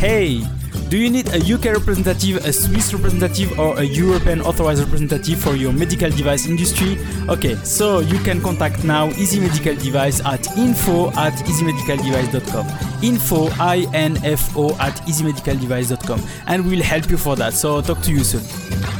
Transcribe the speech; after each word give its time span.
Hey, 0.00 0.40
do 0.88 0.96
you 0.96 1.10
need 1.10 1.28
a 1.28 1.36
UK 1.36 1.76
representative, 1.76 2.42
a 2.46 2.54
Swiss 2.54 2.94
representative, 2.94 3.58
or 3.58 3.78
a 3.78 3.82
European 3.82 4.40
authorized 4.40 4.82
representative 4.82 5.38
for 5.38 5.56
your 5.56 5.74
medical 5.74 6.08
device 6.08 6.46
industry? 6.46 6.96
Okay, 7.28 7.54
so 7.56 7.98
you 7.98 8.18
can 8.20 8.40
contact 8.40 8.82
now 8.82 9.08
Easy 9.10 9.38
Medical 9.38 9.74
Device 9.74 10.24
at 10.24 10.56
info 10.56 11.10
at 11.10 11.34
easymedicaldevice.com. 11.34 13.04
Info, 13.04 13.50
I-N-F-O 13.60 14.70
at 14.80 14.96
easymedicaldevice.com 15.02 16.26
and 16.46 16.64
we'll 16.64 16.82
help 16.82 17.10
you 17.10 17.18
for 17.18 17.36
that. 17.36 17.52
So 17.52 17.82
talk 17.82 18.00
to 18.00 18.10
you 18.10 18.24
soon. 18.24 18.99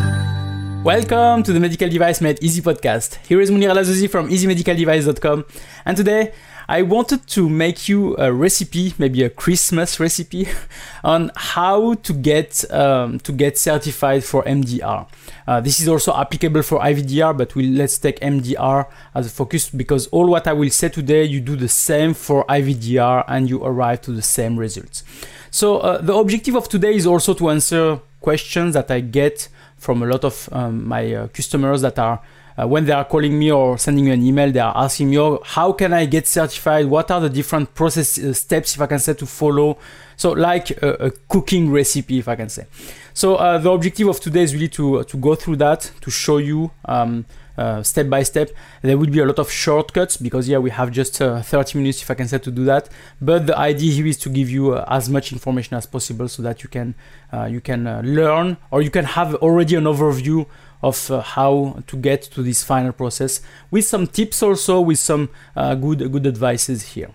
Welcome 0.83 1.43
to 1.43 1.53
the 1.53 1.59
Medical 1.59 1.89
Device 1.89 2.21
Made 2.21 2.43
Easy 2.43 2.59
podcast. 2.59 3.23
Here 3.27 3.39
is 3.39 3.51
Monir 3.51 3.69
El 3.69 3.77
Azzouzi 3.77 4.09
from 4.09 4.29
easymedicaldevice.com. 4.29 5.45
And 5.85 5.95
today 5.95 6.33
I 6.67 6.81
wanted 6.81 7.27
to 7.27 7.47
make 7.47 7.87
you 7.87 8.17
a 8.17 8.33
recipe, 8.33 8.95
maybe 8.97 9.21
a 9.21 9.29
Christmas 9.29 9.99
recipe, 9.99 10.47
on 11.03 11.29
how 11.35 11.93
to 11.93 12.13
get 12.13 12.65
um, 12.71 13.19
to 13.19 13.31
get 13.31 13.59
certified 13.59 14.23
for 14.23 14.41
MDR. 14.43 15.07
Uh, 15.45 15.61
this 15.61 15.79
is 15.79 15.87
also 15.87 16.17
applicable 16.17 16.63
for 16.63 16.79
IVDR, 16.79 17.37
but 17.37 17.53
we'll, 17.53 17.69
let's 17.69 17.99
take 17.99 18.19
MDR 18.19 18.87
as 19.13 19.27
a 19.27 19.29
focus 19.29 19.69
because 19.69 20.07
all 20.07 20.27
what 20.27 20.47
I 20.47 20.53
will 20.53 20.71
say 20.71 20.89
today, 20.89 21.23
you 21.23 21.41
do 21.41 21.55
the 21.55 21.69
same 21.69 22.15
for 22.15 22.43
IVDR 22.47 23.23
and 23.27 23.47
you 23.47 23.63
arrive 23.63 24.01
to 24.01 24.11
the 24.11 24.23
same 24.23 24.57
results. 24.57 25.03
So 25.51 25.77
uh, 25.77 26.01
the 26.01 26.15
objective 26.15 26.55
of 26.55 26.69
today 26.69 26.95
is 26.95 27.05
also 27.05 27.35
to 27.35 27.49
answer 27.51 28.01
questions 28.21 28.73
that 28.75 28.89
I 28.89 29.01
get 29.01 29.49
from 29.77 30.03
a 30.03 30.05
lot 30.05 30.23
of 30.23 30.47
um, 30.51 30.87
my 30.87 31.13
uh, 31.13 31.27
customers 31.27 31.81
that 31.81 31.99
are 31.99 32.21
uh, 32.57 32.67
when 32.67 32.85
they 32.85 32.91
are 32.91 33.05
calling 33.05 33.37
me 33.37 33.51
or 33.51 33.77
sending 33.77 34.05
me 34.05 34.11
an 34.11 34.21
email, 34.23 34.51
they 34.51 34.59
are 34.59 34.75
asking 34.75 35.09
me, 35.09 35.17
oh, 35.17 35.41
how 35.43 35.71
can 35.71 35.93
I 35.93 36.05
get 36.05 36.27
certified? 36.27 36.85
What 36.85 37.09
are 37.09 37.21
the 37.21 37.29
different 37.29 37.73
process 37.73 38.17
uh, 38.17 38.33
steps, 38.33 38.75
if 38.75 38.81
I 38.81 38.87
can 38.87 38.99
say, 38.99 39.13
to 39.13 39.25
follow? 39.25 39.77
So, 40.17 40.31
like 40.31 40.71
a, 40.83 41.05
a 41.05 41.11
cooking 41.29 41.71
recipe, 41.71 42.19
if 42.19 42.27
I 42.27 42.35
can 42.35 42.49
say. 42.49 42.67
So, 43.13 43.35
uh, 43.35 43.57
the 43.57 43.71
objective 43.71 44.07
of 44.07 44.19
today 44.19 44.43
is 44.43 44.53
really 44.53 44.67
to 44.69 45.03
to 45.03 45.17
go 45.17 45.35
through 45.35 45.57
that, 45.57 45.91
to 46.01 46.11
show 46.11 46.37
you 46.37 46.71
um, 46.85 47.25
uh, 47.57 47.83
step 47.83 48.09
by 48.09 48.23
step. 48.23 48.49
There 48.81 48.97
will 48.97 49.09
be 49.09 49.19
a 49.19 49.25
lot 49.25 49.39
of 49.39 49.51
shortcuts 49.51 50.17
because 50.17 50.47
yeah, 50.47 50.57
we 50.57 50.69
have 50.69 50.91
just 50.91 51.21
uh, 51.21 51.41
30 51.41 51.77
minutes, 51.77 52.01
if 52.01 52.09
I 52.09 52.13
can 52.13 52.27
say, 52.27 52.37
to 52.39 52.51
do 52.51 52.65
that. 52.65 52.89
But 53.19 53.47
the 53.47 53.57
idea 53.57 53.91
here 53.91 54.07
is 54.07 54.17
to 54.19 54.29
give 54.29 54.49
you 54.49 54.73
uh, 54.73 54.85
as 54.87 55.09
much 55.09 55.31
information 55.31 55.75
as 55.75 55.85
possible 55.85 56.27
so 56.27 56.41
that 56.43 56.63
you 56.63 56.69
can 56.69 56.95
uh, 57.33 57.45
you 57.45 57.61
can 57.61 57.87
uh, 57.87 58.01
learn 58.03 58.57
or 58.71 58.81
you 58.81 58.89
can 58.89 59.05
have 59.05 59.35
already 59.35 59.75
an 59.75 59.83
overview 59.83 60.45
of 60.81 61.11
uh, 61.11 61.21
how 61.21 61.83
to 61.87 61.97
get 61.97 62.23
to 62.23 62.41
this 62.41 62.63
final 62.63 62.91
process 62.91 63.41
with 63.69 63.85
some 63.85 64.07
tips 64.07 64.41
also 64.41 64.81
with 64.81 64.97
some 64.97 65.29
good 65.55 66.11
good 66.11 66.25
advices 66.25 66.93
here. 66.93 67.11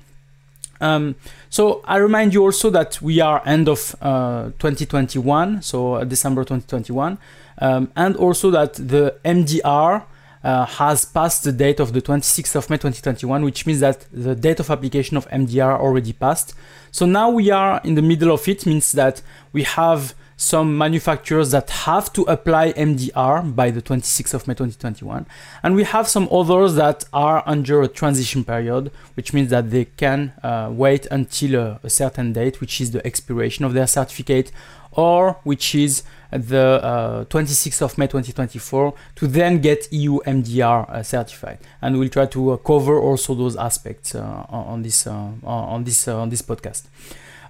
Um, 0.79 1.15
so 1.49 1.81
I 1.87 1.97
remind 1.97 2.35
you 2.35 2.43
also 2.45 2.69
that 2.71 3.01
we 3.01 3.21
are 3.21 3.43
end 3.47 3.69
of 3.69 3.97
2021, 4.01 5.63
so 5.63 6.05
December 6.05 6.43
2021, 6.43 7.19
um, 7.59 7.91
and 7.97 8.15
also 8.17 8.51
that 8.51 8.75
the 8.75 9.17
MDR 9.25 10.05
has 10.47 11.05
passed 11.05 11.45
the 11.45 11.53
date 11.53 11.81
of 11.81 11.93
the 11.93 12.01
26th 12.01 12.55
of 12.55 12.71
May 12.71 12.77
2021, 12.77 13.43
which 13.45 13.67
means 13.67 13.81
that 13.81 14.07
the 14.13 14.35
date 14.35 14.61
of 14.61 14.71
application 14.71 15.17
of 15.17 15.29
MDR 15.31 15.79
already 15.79 16.13
passed. 16.13 16.55
So 16.93 17.05
now 17.05 17.31
we 17.31 17.51
are 17.51 17.81
in 17.85 17.95
the 17.95 18.03
middle 18.03 18.33
of 18.33 18.47
it, 18.49 18.65
means 18.65 18.93
that 18.93 19.23
we 19.53 19.65
have 19.65 20.15
some 20.37 20.77
manufacturers 20.77 21.51
that 21.51 21.71
have 21.71 22.13
to 22.13 22.23
apply 22.23 22.73
MDR 22.75 23.55
by 23.55 23.71
the 23.71 23.81
26th 23.81 24.35
of 24.35 24.47
May 24.47 24.55
2021. 24.55 25.27
And 25.63 25.75
we 25.75 25.85
have 25.85 26.07
some 26.07 26.29
others 26.31 26.75
that 26.75 27.05
are 27.13 27.43
under 27.47 27.83
a 27.83 27.89
transition 27.89 28.45
period, 28.45 28.93
which 29.15 29.33
means 29.33 29.49
that 29.51 29.71
they 29.71 29.87
can 29.87 30.35
uh, 30.43 30.69
wait 30.71 31.07
until 31.07 31.55
a, 31.55 31.81
a, 31.83 31.91
certain 31.91 32.35
date, 32.35 32.61
which 32.61 32.81
is 32.81 32.91
the 32.91 33.05
expiration 33.07 33.65
of 33.65 33.73
their 33.73 33.87
certificate, 33.87 34.53
or 34.93 35.39
which 35.45 35.75
is 35.75 36.03
the 36.31 36.81
uh, 36.83 37.25
26th 37.27 37.83
of 37.83 37.99
May 37.99 38.07
2024 38.07 38.95
to 39.17 39.27
then 39.27 39.61
get 39.61 39.89
EU 39.93 40.19
MDR 40.21 40.89
uh, 40.89 41.03
certified. 41.03 41.59
And 41.83 41.99
we'll 41.99 42.09
try 42.09 42.27
to 42.27 42.53
uh, 42.53 42.57
cover 42.59 43.01
also 43.01 43.35
those 43.35 43.57
aspects 43.57 44.15
uh, 44.15 44.47
on 44.49 44.83
this 44.83 45.07
uh, 45.07 45.31
on 45.45 45.85
this 45.85 46.09
on 46.09 46.29
this 46.29 46.43
podcast. 46.43 46.85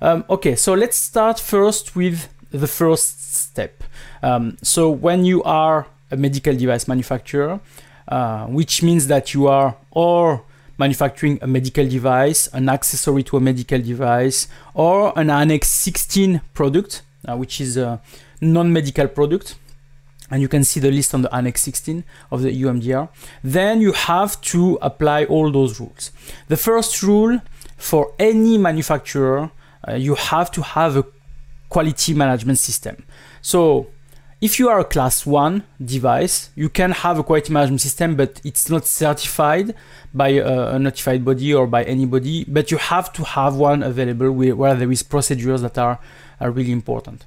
Um, 0.00 0.24
okay, 0.28 0.56
so 0.56 0.74
let's 0.74 0.96
start 0.96 1.40
first 1.40 1.96
with 1.96 2.28
the 2.50 2.66
first 2.66 3.34
step. 3.34 3.82
Um, 4.22 4.56
so 4.62 4.90
when 4.90 5.24
you 5.24 5.42
are 5.42 5.86
a 6.10 6.16
medical 6.16 6.54
device 6.54 6.86
manufacturer, 6.86 7.60
uh, 8.08 8.46
which 8.46 8.82
means 8.82 9.06
that 9.08 9.34
you 9.34 9.48
are 9.48 9.76
or 9.90 10.44
manufacturing 10.78 11.38
a 11.42 11.46
medical 11.46 11.88
device, 11.88 12.48
an 12.48 12.68
accessory 12.68 13.22
to 13.24 13.36
a 13.36 13.40
medical 13.40 13.80
device, 13.80 14.48
or 14.74 15.18
an 15.18 15.30
Annex 15.30 15.68
16 15.68 16.40
product, 16.54 17.02
uh, 17.26 17.36
which 17.36 17.60
is 17.60 17.76
a 17.76 18.00
non-medical 18.40 19.08
product 19.08 19.56
and 20.30 20.42
you 20.42 20.48
can 20.48 20.64
see 20.64 20.80
the 20.80 20.90
list 20.90 21.14
on 21.14 21.22
the 21.22 21.34
annex 21.34 21.62
16 21.62 22.04
of 22.30 22.42
the 22.42 22.52
EU 22.52 22.66
MDR 22.66 23.08
then 23.42 23.80
you 23.80 23.92
have 23.92 24.40
to 24.40 24.78
apply 24.82 25.24
all 25.24 25.50
those 25.50 25.78
rules. 25.80 26.10
The 26.48 26.56
first 26.56 27.02
rule 27.02 27.40
for 27.76 28.12
any 28.18 28.58
manufacturer 28.58 29.50
uh, 29.88 29.94
you 29.94 30.14
have 30.14 30.50
to 30.52 30.62
have 30.62 30.96
a 30.96 31.04
quality 31.68 32.14
management 32.14 32.58
system. 32.58 33.04
So 33.42 33.88
if 34.40 34.58
you 34.58 34.68
are 34.68 34.80
a 34.80 34.84
class 34.84 35.24
1 35.24 35.62
device 35.82 36.50
you 36.54 36.68
can 36.68 36.90
have 36.90 37.18
a 37.18 37.22
quality 37.22 37.52
management 37.52 37.80
system 37.80 38.16
but 38.16 38.40
it's 38.44 38.68
not 38.68 38.86
certified 38.86 39.74
by 40.12 40.28
a, 40.28 40.78
notified 40.78 41.24
body 41.24 41.54
or 41.54 41.66
by 41.66 41.82
anybody 41.84 42.44
but 42.44 42.70
you 42.70 42.76
have 42.76 43.12
to 43.12 43.24
have 43.24 43.56
one 43.56 43.82
available 43.82 44.30
where, 44.30 44.74
there 44.74 44.90
is 44.92 45.02
procedures 45.02 45.62
that 45.62 45.78
are, 45.78 45.98
are 46.40 46.50
really 46.50 46.72
important 46.72 47.24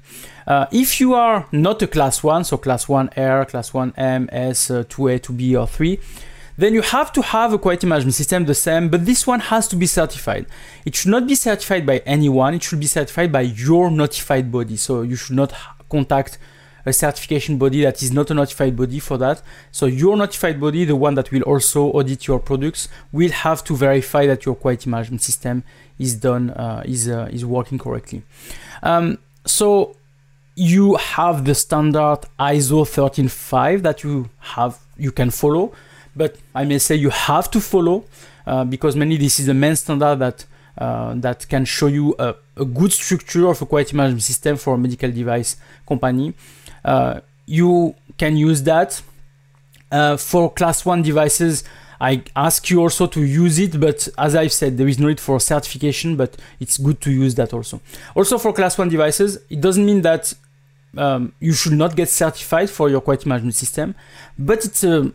uh, 0.50 0.66
if 0.72 1.00
you 1.00 1.14
are 1.14 1.48
not 1.52 1.80
a 1.84 1.88
class 1.88 2.24
1, 2.24 2.44
so 2.44 2.58
class 2.58 2.86
1R, 2.88 3.48
class 3.48 3.70
1M, 3.70 4.28
S, 4.32 4.72
uh, 4.72 4.84
2A, 4.86 5.20
2B, 5.20 5.62
or 5.62 5.68
3, 5.68 6.00
then 6.58 6.74
you 6.74 6.82
have 6.82 7.14
to 7.14 7.22
have 7.22 7.54
a 7.54 7.60
quality 7.60 7.86
management 7.86 8.16
system 8.16 8.46
the 8.46 8.56
same, 8.56 8.90
but 8.90 9.06
this 9.06 9.28
one 9.28 9.42
has 9.42 9.68
to 9.68 9.76
be 9.76 9.86
certified. 9.86 10.48
It 10.86 10.96
should 10.96 11.12
not 11.12 11.28
be 11.28 11.36
certified 11.36 11.86
by 11.86 12.00
anyone, 12.00 12.56
it 12.56 12.64
should 12.64 12.80
be 12.80 12.88
certified 12.88 13.32
by 13.32 13.42
your 13.42 13.92
notified 13.92 14.52
body. 14.52 14.76
So 14.76 15.04
you 15.04 15.16
should 15.16 15.36
not 15.36 15.54
contact 15.88 16.40
a 16.86 16.94
certification 16.94 17.58
body 17.58 17.82
that 17.82 18.02
is 18.02 18.12
not 18.12 18.32
a 18.32 18.34
notified 18.34 18.76
body 18.76 19.00
for 19.00 19.18
that. 19.18 19.42
So 19.72 19.86
your 19.86 20.16
notified 20.18 20.60
body, 20.60 20.86
the 20.86 20.96
one 20.96 21.16
that 21.16 21.32
will 21.32 21.44
also 21.44 21.88
audit 21.88 22.28
your 22.28 22.40
products, 22.40 22.88
will 23.12 23.32
have 23.32 23.64
to 23.66 23.76
verify 23.76 24.26
that 24.28 24.46
your 24.46 24.56
quality 24.56 24.90
management 24.90 25.22
system 25.22 25.64
is 25.98 26.16
done, 26.16 26.52
uh, 26.52 26.84
is 26.86 27.10
uh, 27.10 27.30
is 27.32 27.46
working 27.46 27.78
correctly. 27.78 28.24
Um, 28.82 29.18
so 29.46 29.96
you 30.56 30.96
have 30.96 31.46
the 31.46 31.56
standard 31.56 32.20
ISO 32.40 32.80
135 32.80 33.84
that 33.84 34.04
you 34.04 34.30
have 34.40 34.80
you 34.98 35.12
can 35.12 35.32
follow, 35.32 35.74
but 36.16 36.36
I 36.54 36.66
may 36.66 36.80
say 36.80 36.96
you 36.96 37.10
have 37.10 37.50
to 37.52 37.62
follow 37.62 38.06
uh, 38.46 38.64
because 38.66 38.96
mainly 38.96 39.18
this 39.18 39.40
is 39.40 39.46
the 39.46 39.54
main 39.54 39.76
standard 39.76 40.18
that 40.20 40.46
uh, 40.78 41.14
that 41.16 41.48
can 41.50 41.66
show 41.66 41.88
you 41.88 42.16
a, 42.18 42.36
a, 42.56 42.64
good 42.64 42.92
structure 42.94 43.48
of 43.50 43.62
a 43.62 43.66
quality 43.66 43.96
management 43.98 44.24
system 44.24 44.56
for 44.56 44.76
a 44.76 44.78
medical 44.78 45.12
device 45.12 45.58
company. 45.86 46.34
Uh, 46.84 47.22
you 47.46 47.96
can 48.18 48.38
use 48.38 48.64
that 48.64 49.02
uh, 49.92 50.18
for 50.18 50.52
class 50.52 50.86
one 50.86 51.02
devices. 51.02 51.64
I 52.02 52.24
ask 52.36 52.70
you 52.70 52.82
also 52.82 53.08
to 53.08 53.24
use 53.24 53.60
it, 53.60 53.80
but 53.80 54.08
as 54.18 54.36
I've 54.36 54.54
said, 54.54 54.78
there 54.78 54.88
is 54.88 55.00
no 55.00 55.10
need 55.10 55.20
for 55.20 55.40
certification, 55.40 56.16
but 56.16 56.38
it's 56.60 56.78
good 56.78 57.02
to 57.02 57.12
use 57.12 57.36
that 57.36 57.54
also. 57.54 57.82
Also 58.16 58.38
for 58.38 58.54
class 58.54 58.78
one 58.78 58.90
devices, 58.90 59.40
it 59.50 59.60
doesn't 59.60 59.86
mean 59.86 60.02
that 60.04 60.34
um, 60.98 61.34
you 61.40 61.54
should 61.54 61.74
not 61.74 61.96
get 61.96 62.10
certified 62.10 62.70
for 62.70 62.90
your 62.90 63.02
quality 63.02 63.28
management 63.28 63.56
system, 63.56 63.96
but 64.38 64.64
it's 64.64 64.84
a 64.84 65.12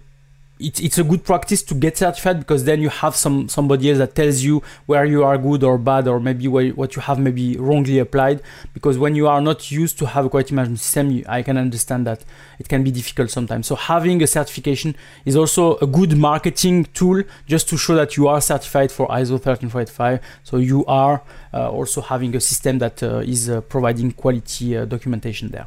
it's, 0.60 0.78
it's 0.80 0.98
a 0.98 1.04
good 1.04 1.24
practice 1.24 1.62
to 1.64 1.74
get 1.74 1.98
certified 1.98 2.38
because 2.38 2.64
then 2.64 2.80
you 2.80 2.88
have 2.88 3.16
some 3.16 3.48
somebody 3.48 3.90
else 3.90 3.98
that 3.98 4.14
tells 4.14 4.42
you 4.42 4.62
where 4.86 5.04
you 5.04 5.24
are 5.24 5.36
good 5.36 5.64
or 5.64 5.78
bad 5.78 6.06
or 6.06 6.20
maybe 6.20 6.46
what 6.46 6.94
you 6.94 7.02
have 7.02 7.18
maybe 7.18 7.56
wrongly 7.56 7.98
applied. 7.98 8.40
Because 8.72 8.96
when 8.96 9.16
you 9.16 9.26
are 9.26 9.40
not 9.40 9.72
used 9.72 9.98
to 9.98 10.06
have 10.06 10.24
a 10.24 10.30
quality 10.30 10.54
management 10.54 10.80
system 10.80 11.24
i 11.28 11.42
can 11.42 11.58
understand 11.58 12.06
that 12.06 12.24
it 12.58 12.68
can 12.68 12.84
be 12.84 12.92
difficult 12.92 13.30
sometimes. 13.30 13.66
So 13.66 13.74
having 13.74 14.22
a 14.22 14.26
certification 14.26 14.94
is 15.24 15.34
also 15.34 15.76
a 15.78 15.86
good 15.86 16.16
marketing 16.16 16.86
tool 16.94 17.24
just 17.46 17.68
to 17.70 17.76
show 17.76 17.96
that 17.96 18.16
you 18.16 18.28
are 18.28 18.40
certified 18.40 18.92
for 18.92 19.08
iso 19.08 19.40
13485 19.40 20.20
so 20.44 20.58
you 20.58 20.84
are 20.86 21.22
uh, 21.52 21.70
also 21.70 22.00
having 22.00 22.34
a 22.36 22.40
system 22.40 22.78
that 22.78 23.02
uh, 23.02 23.18
is 23.18 23.50
uh, 23.50 23.60
providing 23.62 24.12
quality 24.12 24.76
uh, 24.76 24.84
documentation 24.84 25.48
there. 25.48 25.66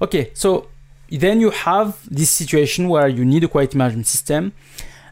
Okay 0.00 0.30
so 0.34 0.68
then 1.18 1.40
you 1.40 1.50
have 1.50 1.98
this 2.10 2.30
situation 2.30 2.88
where 2.88 3.08
you 3.08 3.24
need 3.24 3.44
a 3.44 3.48
quality 3.48 3.76
management 3.76 4.06
system. 4.06 4.52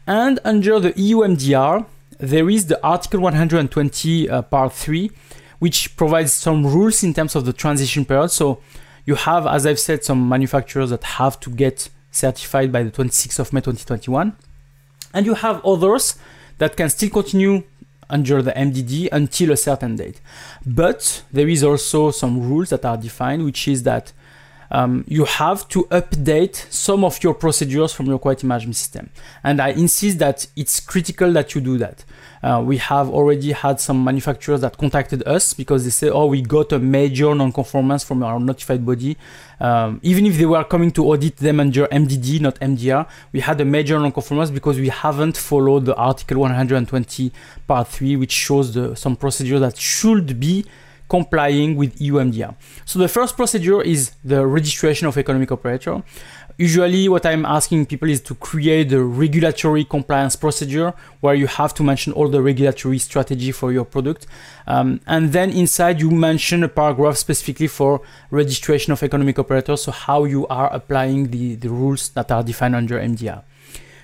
And 0.05 0.39
under 0.43 0.79
the 0.79 0.93
EU 0.99 1.17
MDR, 1.17 1.85
there 2.19 2.49
is 2.49 2.67
the 2.67 2.83
Article 2.85 3.19
120, 3.21 4.29
uh, 4.29 4.41
Part 4.43 4.73
3, 4.73 5.11
which 5.59 5.95
provides 5.95 6.33
some 6.33 6.65
rules 6.65 7.03
in 7.03 7.13
terms 7.13 7.35
of 7.35 7.45
the 7.45 7.53
transition 7.53 8.05
period. 8.05 8.29
So 8.29 8.61
you 9.05 9.15
have, 9.15 9.47
as 9.47 9.65
I've 9.65 9.79
said, 9.79 10.03
some 10.03 10.27
manufacturers 10.27 10.89
that 10.89 11.03
have 11.03 11.39
to 11.41 11.49
get 11.49 11.89
certified 12.11 12.71
by 12.71 12.83
the 12.83 12.91
26th 12.91 13.39
of 13.39 13.53
May 13.53 13.61
2021. 13.61 14.35
And 15.13 15.25
you 15.25 15.35
have 15.35 15.63
others 15.65 16.17
that 16.57 16.77
can 16.77 16.89
still 16.89 17.09
continue 17.09 17.63
under 18.09 18.41
the 18.41 18.51
MDD 18.51 19.09
until 19.11 19.51
a 19.51 19.57
certain 19.57 19.95
date. 19.95 20.21
But 20.65 21.23
there 21.31 21.47
is 21.47 21.63
also 21.63 22.11
some 22.11 22.47
rules 22.47 22.69
that 22.69 22.85
are 22.85 22.97
defined, 22.97 23.43
which 23.43 23.67
is 23.67 23.83
that 23.83 24.13
um, 24.73 25.05
you 25.07 25.25
have 25.25 25.67
to 25.69 25.83
update 25.85 26.55
some 26.71 27.05
of 27.05 27.23
your 27.23 27.35
procedures 27.35 27.93
from 27.93 28.07
your 28.07 28.17
quality 28.17 28.47
management 28.47 28.75
system. 28.75 29.11
And 29.43 29.61
I 29.61 29.69
insist 29.69 30.17
that 30.19 30.47
it's 30.55 30.79
critical 30.79 31.31
that 31.33 31.53
you 31.53 31.61
do 31.61 31.77
that. 31.77 32.03
Uh, 32.41 32.61
we 32.65 32.77
have 32.77 33.07
already 33.09 33.53
had 33.53 33.79
some 33.79 34.03
manufacturers 34.03 34.61
that 34.61 34.77
contacted 34.77 35.25
us 35.25 35.53
because 35.53 35.85
they 35.85 35.91
say, 35.91 36.09
oh, 36.09 36.25
we 36.25 36.41
got 36.41 36.73
a 36.73 36.79
major 36.79 37.33
non-conformance 37.33 38.03
from 38.03 38.21
our 38.23 38.39
notified 38.39 38.85
body. 38.85 39.15
Um, 39.61 40.01
even 40.03 40.25
if 40.25 40.37
they 40.37 40.45
were 40.45 40.63
coming 40.65 40.91
to 40.91 41.05
audit 41.05 41.37
them 41.37 41.61
under 41.61 41.87
MDD, 41.87 42.41
not 42.41 42.59
MDR, 42.59 43.07
we 43.31 43.39
had 43.39 43.61
a 43.61 43.65
major 43.65 43.97
non-conformance 43.99 44.49
because 44.49 44.77
we 44.77 44.89
haven't 44.89 45.37
followed 45.37 45.85
the 45.85 45.95
Article 45.95 46.39
120 46.39 47.31
Part 47.67 47.87
3, 47.87 48.15
which 48.17 48.31
shows 48.31 48.73
the, 48.73 48.95
some 48.95 49.15
procedures 49.15 49.61
that 49.61 49.77
should 49.77 50.37
be 50.39 50.65
complying 51.17 51.75
with 51.75 51.91
EU 52.01 52.15
MDR. 52.15 52.55
So 52.85 52.97
the 52.97 53.07
first 53.07 53.35
procedure 53.35 53.79
is 53.83 53.99
the 54.23 54.47
registration 54.47 55.05
of 55.05 55.15
economic 55.15 55.51
operator. 55.51 56.01
Usually 56.57 57.07
what 57.07 57.23
I'm 57.31 57.45
asking 57.45 57.85
people 57.85 58.09
is 58.09 58.21
to 58.29 58.33
create 58.33 58.91
a 58.93 59.03
regulatory 59.03 59.83
compliance 59.95 60.35
procedure 60.35 60.89
where 61.21 61.35
you 61.35 61.45
have 61.45 61.71
to 61.75 61.83
mention 61.83 62.13
all 62.13 62.29
the 62.29 62.41
regulatory 62.41 62.97
strategy 62.97 63.51
for 63.51 63.71
your 63.71 63.85
product. 63.85 64.25
Um, 64.65 65.01
and 65.05 65.23
then 65.37 65.51
inside 65.51 66.01
you 66.01 66.09
mention 66.09 66.63
a 66.63 66.69
paragraph 66.81 67.17
specifically 67.17 67.67
for 67.67 68.01
registration 68.31 68.91
of 68.91 69.03
economic 69.03 69.37
operators. 69.37 69.83
So 69.83 69.91
how 69.91 70.23
you 70.23 70.47
are 70.47 70.69
applying 70.73 71.29
the, 71.29 71.53
the 71.63 71.69
rules 71.69 72.09
that 72.15 72.31
are 72.31 72.41
defined 72.41 72.75
under 72.75 72.99
MDR. 72.99 73.43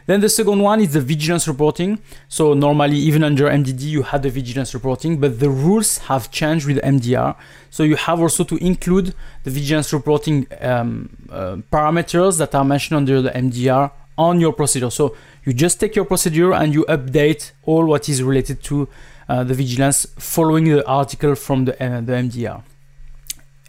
Then 0.10 0.22
the 0.22 0.30
second 0.30 0.60
one 0.60 0.82
is 0.82 0.94
the 0.94 1.02
vigilance 1.02 1.48
reporting. 1.48 2.00
So 2.30 2.56
normally, 2.56 2.98
even 2.98 3.24
under 3.24 3.46
MDD, 3.46 3.82
you 3.82 4.02
had 4.02 4.24
the 4.24 4.32
vigilance 4.32 4.74
reporting, 4.74 5.20
but 5.20 5.40
the 5.40 5.52
rules 5.52 6.00
have 6.10 6.32
changed 6.32 6.66
with 6.66 6.78
MDR. 6.82 7.36
So 7.70 7.84
you 7.84 7.96
have 7.96 8.20
also 8.20 8.44
to 8.46 8.56
include 8.58 9.14
the 9.44 9.52
vigilance 9.52 9.94
reporting 9.94 10.48
um, 10.62 11.16
uh, 11.30 11.58
parameters 11.72 12.40
that 12.40 12.56
are 12.56 12.66
mentioned 12.66 12.98
under 12.98 13.22
the 13.22 13.30
MDR 13.30 13.92
on 14.18 14.40
your 14.40 14.52
procedure. 14.52 14.90
So 14.90 15.16
you 15.46 15.54
just 15.54 15.80
take 15.80 15.96
your 15.96 16.06
procedure 16.06 16.54
and 16.54 16.74
you 16.74 16.86
update 16.90 17.52
all 17.68 17.86
what 17.86 18.10
is 18.10 18.24
related 18.24 18.64
to 18.64 18.90
uh, 19.28 19.44
the 19.44 19.54
vigilance 19.54 20.08
following 20.18 20.64
the 20.64 20.84
article 20.88 21.36
from 21.36 21.66
the, 21.66 21.74
uh, 21.74 22.02
the 22.02 22.14
MDR. 22.14 22.64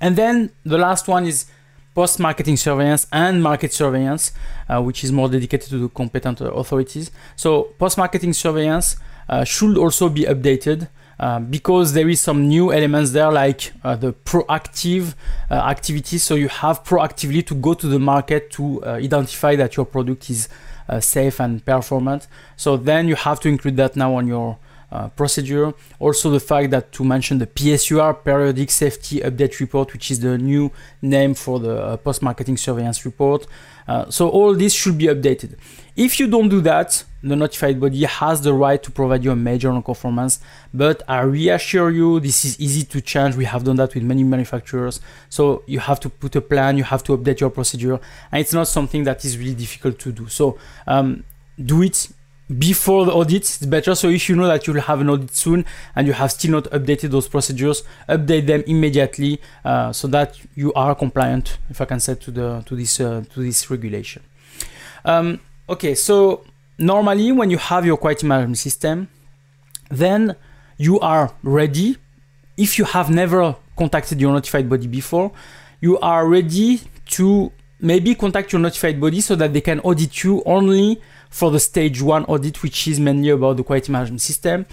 And 0.00 0.16
then 0.16 0.52
the 0.64 0.78
last 0.78 1.06
one 1.06 1.26
is 1.26 1.44
post-marketing 1.94 2.56
surveillance 2.56 3.06
and 3.12 3.42
market 3.42 3.72
surveillance, 3.72 4.32
uh, 4.68 4.80
which 4.80 5.02
is 5.04 5.12
more 5.12 5.28
dedicated 5.28 5.68
to 5.68 5.78
the 5.78 5.88
competent 5.88 6.40
authorities. 6.40 7.10
So 7.36 7.74
post-marketing 7.78 8.32
surveillance 8.32 8.96
uh, 9.28 9.44
should 9.44 9.76
also 9.76 10.08
be 10.08 10.22
updated 10.22 10.88
uh, 11.18 11.38
because 11.38 11.92
there 11.92 12.08
is 12.08 12.18
some 12.18 12.48
new 12.48 12.72
elements 12.72 13.10
there 13.10 13.30
like 13.30 13.72
uh, 13.84 13.94
the 13.94 14.12
proactive 14.12 15.14
uh, 15.50 15.54
activities. 15.54 16.22
So 16.22 16.34
you 16.34 16.48
have 16.48 16.82
proactively 16.82 17.46
to 17.46 17.54
go 17.54 17.74
to 17.74 17.86
the 17.86 17.98
market 17.98 18.50
to 18.52 18.82
uh, 18.82 18.92
identify 18.92 19.54
that 19.56 19.76
your 19.76 19.86
product 19.86 20.30
is 20.30 20.48
safe 20.98 21.38
and 21.38 21.64
performant. 21.64 22.26
So 22.56 22.76
then 22.76 23.06
you 23.06 23.14
have 23.14 23.38
to 23.40 23.48
include 23.48 23.76
that 23.76 23.94
now 23.94 24.14
on 24.16 24.26
your 24.26 24.58
uh, 24.92 25.08
procedure. 25.08 25.72
Also, 25.98 26.30
the 26.30 26.40
fact 26.40 26.70
that 26.70 26.92
to 26.92 27.04
mention 27.04 27.38
the 27.38 27.46
PSUR, 27.46 28.24
Periodic 28.24 28.70
Safety 28.70 29.20
Update 29.20 29.60
Report, 29.60 29.92
which 29.92 30.10
is 30.10 30.20
the 30.20 30.36
new 30.38 30.70
name 31.02 31.34
for 31.34 31.58
the 31.60 31.76
uh, 31.82 31.96
post 31.96 32.22
marketing 32.22 32.56
surveillance 32.56 33.04
report. 33.04 33.46
Uh, 33.86 34.08
so, 34.10 34.28
all 34.28 34.54
this 34.54 34.72
should 34.72 34.98
be 34.98 35.06
updated. 35.06 35.56
If 35.96 36.18
you 36.20 36.26
don't 36.26 36.48
do 36.48 36.60
that, 36.62 37.04
the 37.22 37.36
notified 37.36 37.78
body 37.78 38.04
has 38.04 38.40
the 38.40 38.54
right 38.54 38.82
to 38.82 38.90
provide 38.90 39.22
you 39.22 39.30
a 39.30 39.36
major 39.36 39.70
non-conformance, 39.70 40.40
but 40.72 41.02
I 41.06 41.20
reassure 41.22 41.90
you, 41.90 42.20
this 42.20 42.44
is 42.44 42.58
easy 42.58 42.84
to 42.86 43.00
change. 43.00 43.36
We 43.36 43.44
have 43.44 43.64
done 43.64 43.76
that 43.76 43.94
with 43.94 44.02
many 44.02 44.24
manufacturers. 44.24 45.00
So 45.28 45.62
you 45.66 45.80
have 45.80 46.00
to 46.00 46.08
put 46.08 46.34
a 46.36 46.40
plan, 46.40 46.78
you 46.78 46.84
have 46.84 47.02
to 47.04 47.16
update 47.16 47.40
your 47.40 47.50
procedure, 47.50 48.00
and 48.32 48.40
it's 48.40 48.54
not 48.54 48.68
something 48.68 49.04
that 49.04 49.24
is 49.24 49.36
really 49.36 49.54
difficult 49.54 49.98
to 50.00 50.12
do. 50.12 50.28
So 50.28 50.58
um, 50.86 51.24
do 51.62 51.82
it 51.82 52.08
before 52.58 53.06
the 53.06 53.12
audit 53.12 53.42
it's 53.42 53.66
better. 53.66 53.94
So 53.94 54.08
if 54.08 54.28
you 54.28 54.36
know 54.36 54.46
that 54.46 54.66
you'll 54.66 54.80
have 54.80 55.00
an 55.00 55.10
audit 55.10 55.34
soon 55.34 55.64
and 55.94 56.06
you 56.06 56.12
have 56.12 56.32
still 56.32 56.52
not 56.52 56.64
updated 56.64 57.10
those 57.10 57.28
procedures 57.28 57.82
update 58.08 58.46
them 58.46 58.62
immediately 58.66 59.40
uh, 59.64 59.92
so 59.92 60.08
that 60.08 60.38
you 60.54 60.72
are 60.74 60.94
compliant 60.94 61.58
if 61.68 61.80
i 61.80 61.84
can 61.84 62.00
say 62.00 62.14
to 62.14 62.30
the 62.30 62.62
to 62.66 62.76
this 62.76 63.00
uh, 63.00 63.22
to 63.32 63.42
this 63.42 63.70
regulation. 63.70 64.22
Um, 65.04 65.40
okay 65.68 65.94
so 65.94 66.44
normally 66.78 67.32
when 67.32 67.50
you 67.50 67.58
have 67.58 67.86
your 67.86 67.96
quality 67.96 68.26
management 68.26 68.58
system 68.58 69.08
then 69.90 70.36
you 70.76 70.98
are 71.00 71.34
ready. 71.42 71.96
If 72.56 72.78
you 72.78 72.84
have 72.84 73.10
never 73.10 73.56
contacted 73.76 74.20
your 74.20 74.32
notified 74.32 74.68
body 74.68 74.86
before 74.86 75.32
you 75.80 75.98
are 75.98 76.28
ready 76.28 76.80
to 77.06 77.50
maybe 77.80 78.14
contact 78.14 78.52
your 78.52 78.60
notified 78.60 79.00
body 79.00 79.20
so 79.20 79.34
that 79.34 79.52
they 79.52 79.60
can 79.60 79.80
audit 79.80 80.22
you 80.22 80.42
only 80.44 81.00
for 81.30 81.50
the 81.50 81.60
stage 81.60 82.02
one 82.02 82.24
audit, 82.24 82.62
which 82.62 82.86
is 82.86 83.00
mainly 83.00 83.30
about 83.30 83.56
the 83.56 83.64
quality 83.64 83.90
management 83.90 84.20
system, 84.20 84.66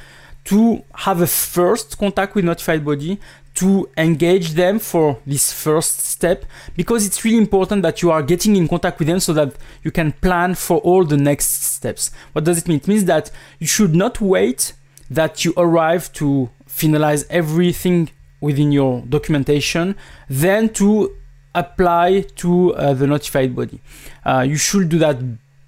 to 0.45 0.83
have 0.95 1.21
a 1.21 1.27
first 1.27 1.97
contact 1.97 2.35
with 2.35 2.45
notified 2.45 2.83
body, 2.83 3.19
to 3.53 3.89
engage 3.97 4.51
them 4.51 4.77
for 4.77 5.19
this 5.25 5.51
first 5.51 5.99
step, 5.99 6.45
because 6.75 7.05
it's 7.05 7.23
really 7.25 7.37
important 7.37 7.81
that 7.81 8.01
you 8.01 8.11
are 8.11 8.21
getting 8.21 8.55
in 8.55 8.67
contact 8.67 8.99
with 8.99 9.07
them 9.07 9.19
so 9.19 9.33
that 9.33 9.55
you 9.83 9.91
can 9.91 10.11
plan 10.11 10.53
for 10.53 10.77
all 10.79 11.03
the 11.03 11.17
next 11.17 11.63
steps. 11.63 12.11
What 12.33 12.43
does 12.43 12.59
it 12.59 12.67
mean? 12.67 12.77
It 12.77 12.87
means 12.87 13.05
that 13.05 13.31
you 13.59 13.67
should 13.67 13.95
not 13.95 14.21
wait 14.21 14.73
that 15.09 15.43
you 15.43 15.53
arrive 15.57 16.11
to 16.13 16.49
finalize 16.67 17.25
everything 17.29 18.09
within 18.41 18.71
your 18.71 19.01
documentation, 19.01 19.95
then 20.29 20.69
to 20.69 21.15
apply 21.55 22.21
to 22.35 22.75
uh, 22.75 22.93
the 22.93 23.07
notified 23.07 23.55
body. 23.55 23.81
Uh, 24.23 24.45
you 24.47 24.57
should 24.57 24.89
do 24.89 24.99
that 24.99 25.17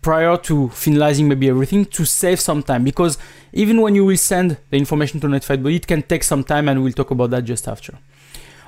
prior 0.01 0.37
to 0.37 0.67
finalizing 0.69 1.25
maybe 1.25 1.49
everything 1.49 1.85
to 1.85 2.05
save 2.05 2.39
some 2.39 2.63
time. 2.63 2.83
Because 2.83 3.17
even 3.53 3.81
when 3.81 3.95
you 3.95 4.05
will 4.05 4.17
send 4.17 4.57
the 4.69 4.77
information 4.77 5.19
to 5.19 5.27
notified 5.27 5.63
body 5.63 5.75
it 5.75 5.87
can 5.87 6.01
take 6.03 6.23
some 6.23 6.43
time 6.43 6.69
and 6.69 6.83
we'll 6.83 6.93
talk 6.93 7.11
about 7.11 7.29
that 7.31 7.43
just 7.43 7.67
after. 7.67 7.97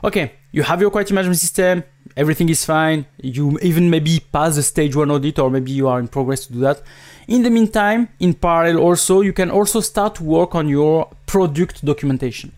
Okay 0.03 0.33
you 0.51 0.63
have 0.63 0.81
your 0.81 0.91
quality 0.91 1.13
management 1.13 1.39
system 1.39 1.83
everything 2.17 2.50
is 2.50 2.65
fine. 2.65 3.05
You 3.21 3.57
even 3.61 3.89
maybe 3.89 4.19
pass 4.31 4.55
the 4.55 4.63
stage 4.63 4.95
one 4.95 5.11
audit 5.11 5.39
or 5.39 5.50
maybe 5.50 5.71
you 5.71 5.88
are 5.88 6.00
in 6.00 6.07
progress 6.07 6.47
to 6.47 6.53
do 6.53 6.59
that. 6.59 6.81
In 7.27 7.43
the 7.43 7.50
meantime 7.50 8.09
in 8.19 8.33
parallel 8.33 8.79
also 8.79 9.21
you 9.21 9.33
can 9.33 9.50
also 9.50 9.79
start 9.79 10.15
to 10.15 10.23
work 10.23 10.55
on 10.55 10.67
your 10.67 11.09
product 11.25 11.85
documentation. 11.85 12.51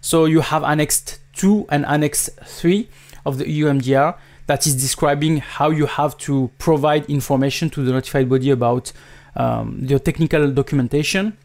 So 0.00 0.26
you 0.26 0.40
have 0.40 0.62
annex 0.64 1.18
2 1.34 1.66
and 1.70 1.86
annex 1.86 2.28
3 2.44 2.88
of 3.24 3.38
the 3.38 3.48
EU 3.48 3.66
MDR 3.66 4.16
that 4.48 4.66
is 4.66 4.74
describing 4.74 5.36
how 5.38 5.70
you 5.70 5.86
have 5.86 6.16
to 6.18 6.50
provide 6.58 7.04
information 7.06 7.70
to 7.70 7.84
the 7.84 7.92
notified 7.92 8.28
body 8.28 8.50
about 8.50 8.92
um, 9.36 9.86
the 9.86 9.98
technical 10.00 10.50
documentation. 10.50 11.36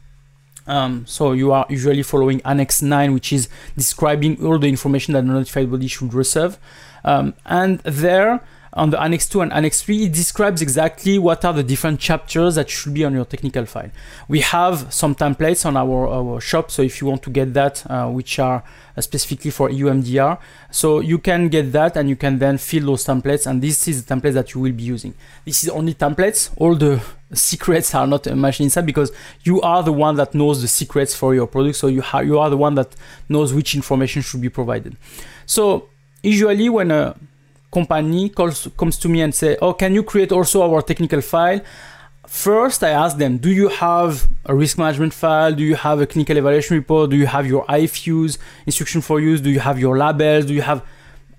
Um, 0.66 1.06
so 1.06 1.34
you 1.34 1.52
are 1.52 1.66
usually 1.70 2.02
following 2.02 2.42
Annex 2.46 2.82
9, 2.82 3.14
which 3.14 3.34
is 3.34 3.50
describing 3.76 4.44
all 4.44 4.58
the 4.58 4.70
information 4.70 5.14
that 5.14 5.26
the 5.26 5.34
notified 5.34 5.70
body 5.70 5.88
should 5.88 6.14
receive. 6.14 6.58
Um, 7.04 7.34
and 7.46 7.80
there, 7.80 8.40
on 8.76 8.90
the 8.90 9.00
Annex 9.00 9.30
2 9.30 9.42
and 9.42 9.54
Annex 9.54 9.84
3, 9.84 10.06
it 10.06 10.14
describes 10.14 10.62
exactly 10.62 11.20
what 11.20 11.46
are 11.46 11.54
the 11.54 11.64
different 11.64 12.00
chapters 12.00 12.56
that 12.56 12.70
should 12.70 12.94
be 12.94 13.06
on 13.06 13.14
your 13.14 13.26
technical 13.26 13.66
file. 13.66 13.92
We 14.28 14.42
have 14.42 14.92
some 14.92 15.16
templates 15.16 15.66
on 15.66 15.78
our, 15.78 16.08
our 16.08 16.42
shop, 16.42 16.72
so 16.72 16.82
if 16.82 17.00
you 17.00 17.08
want 17.08 17.22
to 17.24 17.30
get 17.30 17.54
that, 17.54 17.84
uh, 17.90 18.10
which 18.10 18.40
are 18.40 18.64
uh, 18.98 19.02
specifically 19.02 19.52
for 19.52 19.70
EU 19.70 19.86
MDR, 19.86 20.40
so 20.72 21.00
you 21.02 21.20
can 21.20 21.50
get 21.50 21.72
that 21.72 21.96
and 21.96 22.10
you 22.10 22.16
can 22.16 22.40
then 22.40 22.58
fill 22.58 22.88
those 22.88 23.06
templates, 23.06 23.46
and 23.46 23.62
this 23.62 23.88
is 23.88 24.04
the 24.04 24.16
template 24.16 24.34
that 24.34 24.54
you 24.54 24.62
will 24.62 24.72
be 24.74 24.84
using. 24.84 25.14
This 25.46 25.64
is 25.64 25.70
only 25.70 25.94
templates, 25.94 26.50
all 26.58 26.76
the 26.76 27.04
secrets 27.34 27.94
are 27.94 28.08
not 28.08 28.26
mentioned 28.26 28.66
inside 28.66 28.86
because 28.86 29.12
you 29.44 29.62
are 29.62 29.84
the 29.84 29.94
one 29.94 30.16
that 30.16 30.34
knows 30.34 30.62
the 30.62 30.68
secrets 30.68 31.16
for 31.16 31.36
your 31.36 31.46
product, 31.46 31.76
so 31.76 31.88
you, 31.88 32.02
ha- 32.02 32.20
you 32.20 32.40
are 32.40 32.50
the 32.50 32.58
one 32.58 32.74
that 32.76 32.96
knows 33.30 33.54
which 33.54 33.76
information 33.76 34.24
should 34.24 34.42
be 34.42 34.50
provided. 34.50 34.98
So 35.46 35.90
usually 36.24 36.70
when 36.70 36.90
a 36.90 37.16
company 37.74 38.30
calls, 38.30 38.68
comes 38.78 38.98
to 39.00 39.10
me 39.10 39.22
and 39.22 39.34
say, 39.34 39.58
oh, 39.62 39.74
can 39.74 39.94
you 39.94 40.04
create 40.04 40.32
also 40.32 40.62
our 40.62 40.82
technical 40.82 41.22
file? 41.22 41.62
First, 42.28 42.84
I 42.84 42.90
ask 42.90 43.18
them, 43.18 43.38
do 43.38 43.52
you 43.52 43.68
have 43.68 44.28
a 44.46 44.56
risk 44.56 44.78
management 44.78 45.14
file? 45.14 45.54
Do 45.54 45.64
you 45.64 45.76
have 45.76 46.00
a 46.00 46.08
clinical 46.08 46.38
evaluation 46.38 46.78
report? 46.78 47.10
Do 47.10 47.18
you 47.18 47.28
have 47.28 47.46
your 47.46 47.66
IFUs, 47.66 48.38
instruction 48.66 49.02
for 49.02 49.20
use? 49.20 49.42
Do 49.42 49.50
you 49.50 49.60
have 49.60 49.78
your 49.80 49.98
labels? 49.98 50.46
Do 50.46 50.54
you 50.54 50.62
have 50.62 50.84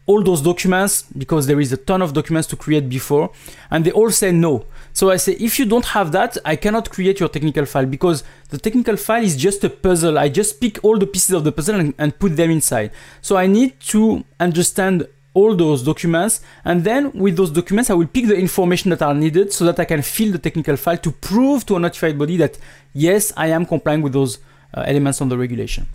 all 0.06 0.22
those 0.22 0.42
documents 0.42 1.04
because 1.16 1.46
there 1.46 1.60
is 1.60 1.72
a 1.72 1.76
ton 1.76 2.02
of 2.02 2.12
documents 2.12 2.46
to 2.48 2.56
create 2.56 2.88
before 2.88 3.30
and 3.70 3.84
they 3.84 3.92
all 3.92 4.10
say 4.10 4.30
no 4.30 4.66
so 4.92 5.10
i 5.10 5.16
say 5.16 5.32
if 5.40 5.58
you 5.58 5.64
don't 5.64 5.86
have 5.86 6.12
that 6.12 6.36
i 6.44 6.54
cannot 6.54 6.90
create 6.90 7.18
your 7.20 7.28
technical 7.28 7.64
file 7.64 7.86
because 7.86 8.22
the 8.50 8.58
technical 8.58 8.96
file 8.96 9.24
is 9.24 9.36
just 9.36 9.64
a 9.64 9.70
puzzle 9.70 10.18
i 10.18 10.28
just 10.28 10.60
pick 10.60 10.82
all 10.84 10.98
the 10.98 11.06
pieces 11.06 11.30
of 11.30 11.42
the 11.44 11.52
puzzle 11.52 11.80
and, 11.80 11.94
and 11.98 12.18
put 12.18 12.36
them 12.36 12.50
inside 12.50 12.90
so 13.22 13.36
i 13.36 13.46
need 13.46 13.78
to 13.80 14.22
understand 14.38 15.06
all 15.34 15.54
those 15.54 15.82
documents 15.82 16.40
and 16.64 16.84
then 16.84 17.10
with 17.12 17.36
those 17.36 17.50
documents 17.50 17.90
i 17.90 17.94
will 17.94 18.06
pick 18.06 18.26
the 18.26 18.36
information 18.36 18.90
that 18.90 19.02
are 19.02 19.14
needed 19.14 19.52
so 19.52 19.64
that 19.64 19.78
i 19.78 19.84
can 19.84 20.00
fill 20.00 20.32
the 20.32 20.38
technical 20.38 20.76
file 20.76 20.96
to 20.96 21.10
prove 21.10 21.66
to 21.66 21.76
a 21.76 21.80
notified 21.80 22.18
body 22.18 22.36
that 22.36 22.56
yes 22.92 23.32
i 23.36 23.48
am 23.48 23.66
complying 23.66 24.00
with 24.00 24.12
those 24.12 24.38
uh, 24.74 24.82
elements 24.86 25.20
on 25.20 25.28
the 25.28 25.36
regulation 25.36 25.86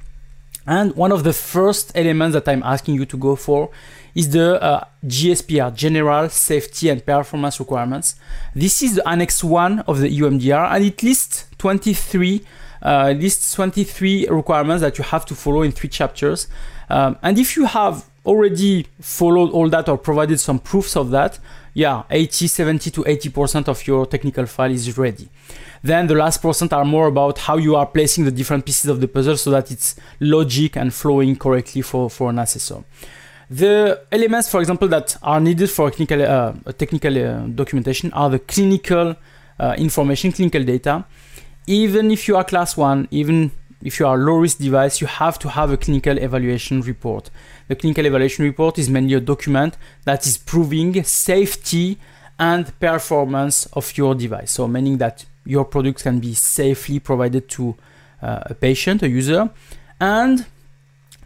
and 0.68 0.96
one 0.96 1.12
of 1.12 1.24
the 1.24 1.34
first 1.34 1.92
elements 1.96 2.34
that 2.34 2.48
i'm 2.48 2.64
asking 2.64 2.96
you 2.96 3.06
to 3.06 3.18
go 3.18 3.36
for 3.36 3.70
is 4.16 4.32
the 4.32 4.62
uh, 4.62 4.84
GSPR, 5.06 5.74
General 5.76 6.30
Safety 6.30 6.90
and 6.90 7.06
Performance 7.06 7.60
Requirements. 7.60 8.16
This 8.56 8.82
is 8.82 8.96
the 8.96 9.08
Annex 9.08 9.44
1 9.44 9.82
of 9.82 10.00
the 10.00 10.10
EU 10.10 10.30
MDR 10.30 10.74
and 10.74 10.84
it 10.84 11.02
lists 11.04 11.46
23 11.58 12.42
uh, 12.82 13.14
lists 13.18 13.54
23 13.54 14.28
requirements 14.30 14.82
that 14.82 14.98
you 14.98 15.04
have 15.04 15.26
to 15.26 15.36
follow 15.36 15.62
in 15.64 15.72
three 15.72 15.90
chapters. 15.90 16.48
Um, 16.90 17.18
and 17.22 17.38
if 17.38 17.58
you 17.58 17.66
have 17.66 18.09
already 18.26 18.88
followed 19.00 19.52
all 19.52 19.70
that 19.70 19.90
or 19.90 19.98
provided 19.98 20.40
some 20.40 20.60
proofs 20.60 20.96
of 20.96 21.10
that, 21.12 21.40
yeah, 21.74 22.04
80, 22.10 22.48
70 22.48 22.92
to 22.92 23.04
80% 23.04 23.68
of 23.68 23.86
your 23.88 24.06
technical 24.06 24.46
file 24.46 24.72
is 24.72 24.98
ready. 24.98 25.30
Then 25.82 26.08
the 26.08 26.16
last 26.16 26.42
percent 26.42 26.74
are 26.74 26.86
more 26.86 27.08
about 27.08 27.38
how 27.40 27.58
you 27.58 27.76
are 27.76 27.86
placing 27.86 28.26
the 28.26 28.32
different 28.32 28.66
pieces 28.66 28.90
of 28.90 29.00
the 29.00 29.08
puzzle 29.08 29.38
so 29.38 29.52
that 29.52 29.72
it's 29.72 29.96
logic 30.20 30.76
and 30.76 30.94
flowing 30.94 31.36
correctly 31.36 31.82
for, 31.82 32.10
for 32.10 32.30
an 32.30 32.40
assessor. 32.40 32.84
The 33.50 34.02
elements, 34.12 34.50
for 34.50 34.60
example, 34.60 34.88
that 34.90 35.16
are 35.24 35.40
needed 35.40 35.72
for 35.72 35.90
technical, 35.90 36.22
uh, 36.22 36.54
technical 36.78 37.18
uh, 37.18 37.40
documentation 37.48 38.12
are 38.14 38.30
the 38.30 38.40
clinical 38.40 39.16
uh, 39.60 39.76
information, 39.78 40.32
clinical 40.32 40.64
data. 40.64 41.06
Even 41.66 42.12
if 42.12 42.28
you 42.28 42.36
are 42.36 42.44
class 42.44 42.78
one, 42.78 43.08
even 43.10 43.52
if 43.82 44.00
you 44.00 44.06
are 44.06 44.18
low 44.18 44.36
risk 44.36 44.58
device, 44.58 45.02
you 45.02 45.08
have 45.08 45.40
to 45.40 45.50
have 45.50 45.72
a 45.72 45.78
clinical 45.78 46.18
evaluation 46.18 46.82
report. 46.82 47.30
The 47.70 47.76
clinical 47.76 48.06
evaluation 48.06 48.46
report 48.46 48.80
is 48.80 48.90
mainly 48.90 49.14
a 49.14 49.20
document 49.20 49.78
that 50.04 50.26
is 50.26 50.38
proving 50.38 51.04
safety 51.04 51.98
and 52.40 52.78
performance 52.80 53.68
of 53.68 53.96
your 53.96 54.16
device. 54.16 54.52
So 54.52 54.68
meaning 54.68 54.98
that 54.98 55.26
your 55.46 55.66
product 55.66 56.04
can 56.04 56.20
be 56.20 56.34
safely 56.34 57.00
provided 57.00 57.48
to 57.50 57.76
uh, 58.22 58.42
a 58.48 58.56
patient, 58.56 59.04
a 59.04 59.08
user, 59.08 59.50
and 60.02 60.46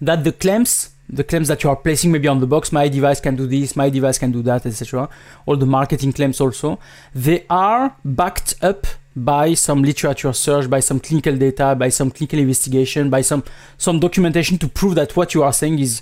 that 0.01 0.23
the 0.23 0.31
claims 0.31 0.89
the 1.09 1.23
claims 1.23 1.49
that 1.49 1.63
you 1.63 1.69
are 1.69 1.75
placing 1.75 2.11
maybe 2.11 2.27
on 2.27 2.39
the 2.39 2.47
box 2.47 2.71
my 2.71 2.87
device 2.87 3.19
can 3.19 3.35
do 3.35 3.45
this 3.45 3.75
my 3.75 3.89
device 3.89 4.17
can 4.17 4.31
do 4.31 4.41
that 4.41 4.65
etc 4.65 5.07
all 5.45 5.57
the 5.57 5.65
marketing 5.65 6.13
claims 6.13 6.39
also 6.39 6.79
they 7.13 7.45
are 7.49 7.95
backed 8.05 8.55
up 8.61 8.87
by 9.15 9.53
some 9.53 9.83
literature 9.83 10.31
search 10.31 10.69
by 10.69 10.79
some 10.79 11.01
clinical 11.01 11.35
data 11.35 11.75
by 11.75 11.89
some 11.89 12.09
clinical 12.09 12.39
investigation 12.39 13.09
by 13.09 13.21
some 13.21 13.43
some 13.77 13.99
documentation 13.99 14.57
to 14.57 14.67
prove 14.67 14.95
that 14.95 15.15
what 15.15 15.33
you 15.33 15.43
are 15.43 15.53
saying 15.53 15.77
is 15.77 16.01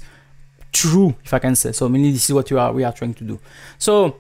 true 0.72 1.14
if 1.24 1.34
i 1.34 1.40
can 1.40 1.56
say 1.56 1.72
so 1.72 1.88
mainly 1.90 2.12
this 2.12 2.30
is 2.30 2.34
what 2.34 2.52
are 2.52 2.74
we 2.74 2.84
are 2.84 2.94
trying 2.94 3.14
to 3.14 3.24
do 3.24 3.40
so 3.78 4.18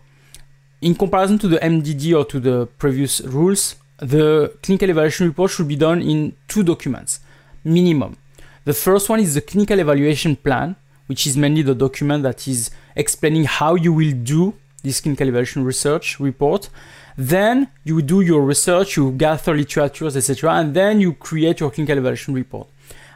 in 0.81 0.96
comparison 0.96 1.38
to 1.38 1.48
the 1.48 1.58
mdd 1.58 2.17
or 2.17 2.25
to 2.25 2.39
the 2.39 2.67
previous 2.77 3.22
rules 3.22 3.75
the 3.98 4.51
clinical 4.63 4.89
evaluation 4.89 5.27
report 5.27 5.51
should 5.51 5.67
be 5.67 5.75
done 5.75 6.01
in 6.01 6.36
two 6.48 6.63
documents 6.63 7.20
minimum 7.63 8.17
the 8.63 8.74
first 8.74 9.10
one 9.10 9.20
is 9.20 9.34
the 9.34 9.41
clinical 9.41 9.79
evaluation 9.79 10.36
plan, 10.36 10.75
which 11.08 11.25
is 11.25 11.36
mainly 11.36 11.63
the 11.63 11.74
document 11.74 12.22
that 12.24 12.48
is 12.48 12.70
explaining 12.96 13.46
how 13.46 13.74
you 13.74 13.91
will 13.91 14.12
do 14.12 14.53
this 14.84 15.01
clinical 15.01 15.27
evaluation 15.27 15.63
research 15.65 16.20
report. 16.20 16.70
Then 17.17 17.70
you 17.84 18.03
do 18.03 18.22
your 18.22 18.41
research, 18.41 18.98
you 18.98 19.12
gather 19.13 19.55
literatures, 19.55 20.15
etc., 20.15 20.53
and 20.53 20.75
then 20.75 21.01
you 21.01 21.13
create 21.13 21.60
your 21.60 21.72
clinical 21.72 21.98
evaluation 21.98 22.36
report. 22.36 22.67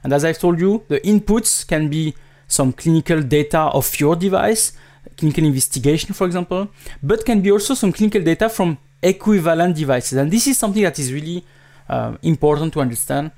And 0.03 0.13
as 0.13 0.25
I've 0.25 0.39
told 0.39 0.59
you, 0.59 0.83
the 0.87 0.99
inputs 1.01 1.65
can 1.67 1.89
be 1.89 2.15
some 2.47 2.73
clinical 2.73 3.21
data 3.21 3.59
of 3.59 3.99
your 3.99 4.15
device, 4.15 4.73
clinical 5.17 5.45
investigation, 5.45 6.13
for 6.13 6.25
example, 6.25 6.69
but 7.01 7.25
can 7.25 7.41
be 7.41 7.51
also 7.51 7.73
some 7.73 7.91
clinical 7.91 8.21
data 8.21 8.49
from 8.49 8.77
equivalent 9.01 9.75
devices. 9.75 10.17
And 10.17 10.31
this 10.31 10.47
is 10.47 10.57
something 10.57 10.83
that 10.83 10.99
is 10.99 11.13
really 11.13 11.43
uh, 11.89 12.17
important 12.21 12.73
to 12.73 12.81
understand. 12.81 13.31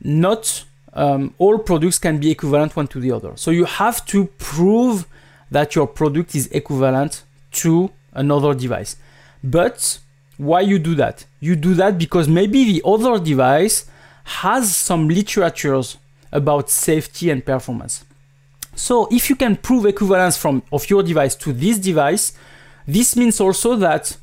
Not 0.00 0.64
um, 0.92 1.34
all 1.38 1.58
products 1.58 1.98
can 1.98 2.18
be 2.18 2.30
equivalent 2.30 2.76
one 2.76 2.86
to 2.88 3.00
the 3.00 3.12
other. 3.12 3.32
So 3.36 3.50
you 3.50 3.64
have 3.64 4.04
to 4.06 4.26
prove 4.38 5.06
that 5.50 5.74
your 5.74 5.86
product 5.86 6.34
is 6.34 6.46
equivalent 6.48 7.22
to 7.52 7.90
another 8.12 8.54
device. 8.54 8.96
But 9.42 9.98
why 10.36 10.60
you 10.62 10.78
do 10.78 10.94
that? 10.96 11.26
You 11.40 11.56
do 11.56 11.74
that 11.74 11.98
because 11.98 12.28
maybe 12.28 12.64
the 12.64 12.82
other 12.84 13.18
device 13.18 13.86
has 14.24 14.74
some 14.74 15.08
literatures 15.08 15.98
about 16.32 16.70
safety 16.70 17.30
and 17.30 17.44
performance. 17.44 18.04
So 18.74 19.08
if 19.10 19.30
you 19.30 19.36
can 19.36 19.56
prove 19.56 19.86
equivalence 19.86 20.36
from 20.36 20.62
of 20.72 20.88
your 20.90 21.02
device 21.02 21.34
to 21.36 21.52
this 21.52 21.78
device, 21.78 22.32
this 22.86 23.16
means 23.16 23.40
also 23.40 23.76
that 23.76 24.16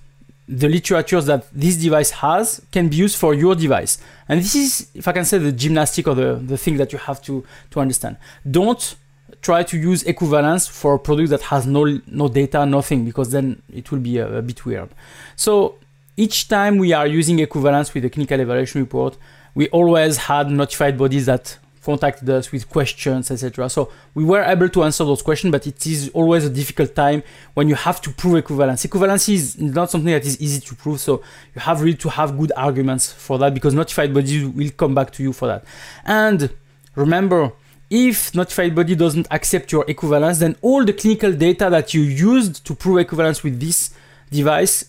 the 0.48 0.67
literature 0.67 1.22
that 1.22 1.46
this 1.53 1.77
device 1.77 2.12
has 2.12 2.62
can 2.72 2.89
be 2.89 2.98
used 2.98 3.17
for 3.17 3.34
your 3.34 3.55
device. 3.55 4.00
And 4.27 4.39
this 4.41 4.55
is, 4.55 4.89
if 4.93 5.08
I 5.08 5.13
can 5.13 5.24
say, 5.24 5.38
the 5.38 5.51
gymnastic 5.51 6.08
or 6.08 6.15
the, 6.15 6.36
the 6.36 6.58
thing 6.58 6.77
that 6.77 6.91
you 6.91 7.00
have 7.00 7.22
to, 7.24 7.46
to 7.72 7.79
understand. 7.79 8.17
Don't 8.50 8.96
try 9.41 9.63
to 9.63 9.77
use 9.77 10.03
equivalence 10.03 10.67
for 10.67 10.96
a 10.96 11.00
product 11.00 11.29
that 11.29 11.41
has 11.43 11.65
no, 11.65 12.00
no 12.08 12.27
data, 12.27 12.65
nothing, 12.65 13.05
because 13.05 13.31
then 13.31 13.62
it 13.74 13.91
will 13.91 14.00
be 14.00 14.17
a, 14.17 14.38
a 14.38 14.41
bit 14.41 14.65
weird. 14.65 14.89
So 15.36 15.75
each 16.17 16.50
time 16.50 16.77
we 16.77 16.91
are 16.91 17.08
using 17.08 17.39
equivalence 17.39 17.93
with 17.93 18.03
the 18.03 18.10
clinical 18.10 18.39
evaluation 18.39 18.81
report, 18.81 19.17
we 19.55 19.70
always 19.70 20.17
had 20.17 20.51
notified 20.51 20.98
bodies 20.98 21.25
that 21.27 21.58
contacted 21.84 22.30
us 22.30 22.52
with 22.52 22.70
questions, 22.70 23.32
etc. 23.32 23.70
So 23.70 23.92
we 24.14 24.24
were 24.24 24.44
able 24.44 24.70
to 24.70 24.84
answer 24.84 25.04
those 25.04 25.22
questions, 25.22 25.52
but 25.52 25.66
it 25.66 25.86
is 25.88 26.10
always 26.14 26.46
a 26.46 26.50
difficult 26.50 26.96
time 26.96 27.24
when 27.54 27.68
you 27.68 27.76
have 27.76 28.02
to 28.02 28.12
prove 28.12 28.36
equivalence. 28.36 28.86
Equivalence 28.86 29.28
is 29.30 29.60
not 29.60 29.90
something 29.90 30.12
that 30.12 30.26
is 30.26 30.40
easy 30.40 30.62
to 30.62 30.76
prove, 30.76 31.00
so 31.00 31.22
you 31.56 31.62
have 31.62 31.82
really 31.82 31.98
to 31.98 32.10
have 32.10 32.38
good 32.38 32.52
arguments 32.56 33.12
for 33.12 33.38
that 33.40 33.54
because 33.54 33.74
notified 33.74 34.14
body 34.14 34.46
will 34.46 34.70
come 34.72 34.94
back 34.94 35.12
to 35.12 35.24
you 35.24 35.34
for 35.34 35.48
that. 35.48 35.64
And 36.06 36.52
remember, 36.96 37.54
if 37.90 38.34
notified 38.34 38.74
body 38.74 38.96
doesn't 38.96 39.28
accept 39.32 39.72
your 39.72 39.84
equivalence, 39.88 40.40
then 40.40 40.56
all 40.62 40.86
the 40.86 40.94
clinical 40.94 41.34
data 41.34 41.70
that 41.70 41.94
you 41.94 42.02
used 42.02 42.66
to 42.66 42.74
prove 42.74 43.00
equivalence 43.00 43.44
with 43.44 43.60
this 43.60 43.94
device 44.30 44.86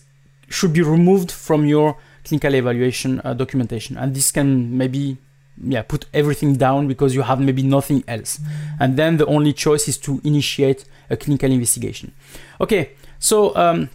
should 0.47 0.71
be 0.71 0.81
removed 0.81 1.31
from 1.31 1.65
your 1.65 1.97
clinical 2.23 2.55
evaluation 2.55 3.19
uh, 3.23 3.33
documentation. 3.33 3.97
And 3.97 4.15
this 4.15 4.31
can 4.31 4.77
maybe 4.77 5.17
yeah 5.61 5.81
put 5.81 6.05
everything 6.13 6.55
down 6.55 6.87
because 6.87 7.13
you 7.15 7.21
have 7.21 7.39
maybe 7.39 7.63
nothing 7.63 8.03
else. 8.07 8.39
And 8.79 8.97
then 8.97 9.17
the 9.17 9.25
only 9.25 9.53
choice 9.53 9.87
is 9.87 9.97
to 9.99 10.21
initiate 10.23 10.85
a 11.09 11.17
clinical 11.17 11.51
investigation. 11.51 12.13
Okay 12.59 12.91
so 13.19 13.55
um, 13.55 13.89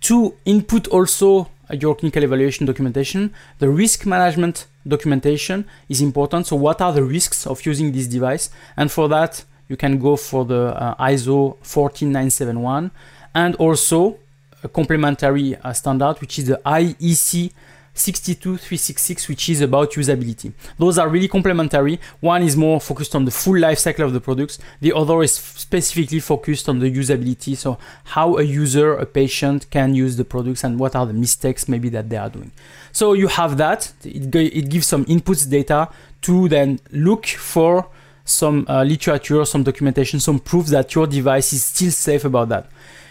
to 0.00 0.34
input 0.44 0.88
also 0.88 1.50
your 1.72 1.94
clinical 1.94 2.22
evaluation 2.22 2.66
documentation 2.66 3.32
the 3.58 3.68
risk 3.68 4.06
management 4.06 4.66
documentation 4.86 5.64
is 5.88 6.00
important. 6.00 6.46
So 6.46 6.56
what 6.56 6.80
are 6.80 6.92
the 6.92 7.02
risks 7.02 7.46
of 7.46 7.64
using 7.64 7.92
this 7.92 8.06
device? 8.06 8.50
And 8.76 8.90
for 8.90 9.08
that 9.08 9.44
you 9.68 9.76
can 9.76 9.98
go 9.98 10.16
for 10.16 10.44
the 10.44 10.76
uh, 10.76 10.94
iso 11.06 11.56
14971 11.62 12.90
and 13.34 13.54
also 13.56 14.18
a 14.62 14.68
complementary 14.68 15.56
uh, 15.56 15.72
standard 15.72 16.20
which 16.20 16.38
is 16.38 16.46
the 16.46 16.60
iec 16.66 17.52
62366 17.94 19.28
which 19.28 19.48
is 19.48 19.60
about 19.60 19.92
usability. 19.92 20.52
Those 20.78 20.98
are 20.98 21.08
really 21.08 21.28
complementary. 21.28 22.00
One 22.20 22.42
is 22.42 22.56
more 22.56 22.80
focused 22.80 23.14
on 23.14 23.24
the 23.24 23.30
full 23.30 23.58
life 23.58 23.78
cycle 23.78 24.04
of 24.04 24.12
the 24.12 24.20
products. 24.20 24.58
The 24.80 24.92
other 24.92 25.22
is 25.22 25.34
specifically 25.34 26.20
focused 26.20 26.68
on 26.68 26.80
the 26.80 26.90
usability. 26.90 27.56
So 27.56 27.78
how 28.04 28.36
a 28.36 28.42
user 28.42 28.94
a 28.94 29.06
patient 29.06 29.70
can 29.70 29.94
use 29.94 30.16
the 30.16 30.24
products 30.24 30.64
and 30.64 30.78
what 30.78 30.96
are 30.96 31.06
the 31.06 31.12
mistakes 31.12 31.68
maybe 31.68 31.88
that 31.90 32.10
they 32.10 32.16
are 32.16 32.30
doing. 32.30 32.52
So 32.92 33.12
you 33.12 33.28
have 33.28 33.56
that. 33.58 33.92
It, 34.04 34.34
it 34.34 34.68
gives 34.68 34.86
some 34.86 35.04
inputs 35.06 35.48
data 35.48 35.88
to 36.22 36.48
then 36.48 36.80
look 36.90 37.26
for 37.26 37.88
some 38.24 38.64
uh, 38.68 38.82
literature 38.82 39.44
some 39.44 39.62
documentation 39.62 40.18
some 40.18 40.38
proof 40.38 40.66
that 40.66 40.94
your 40.94 41.06
device 41.06 41.52
is 41.52 41.62
still 41.62 41.90
safe 41.90 42.24
about 42.24 42.48
that 42.48 42.66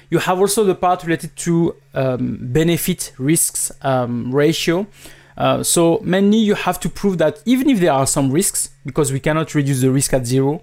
you 0.09 0.19
have 0.19 0.39
also 0.39 0.63
the 0.63 0.75
part 0.75 1.03
related 1.03 1.35
to 1.37 1.75
um, 1.93 2.37
benefit 2.41 3.13
risks 3.17 3.71
um, 3.81 4.33
ratio. 4.33 4.87
Uh, 5.35 5.63
so 5.63 5.99
mainly 6.03 6.37
you 6.37 6.55
have 6.55 6.79
to 6.79 6.89
prove 6.89 7.17
that 7.17 7.41
even 7.45 7.69
if 7.69 7.79
there 7.79 7.91
are 7.91 8.05
some 8.05 8.31
risks, 8.31 8.69
because 8.85 9.11
we 9.11 9.19
cannot 9.19 9.55
reduce 9.55 9.81
the 9.81 9.91
risk 9.91 10.13
at 10.13 10.25
zero, 10.25 10.61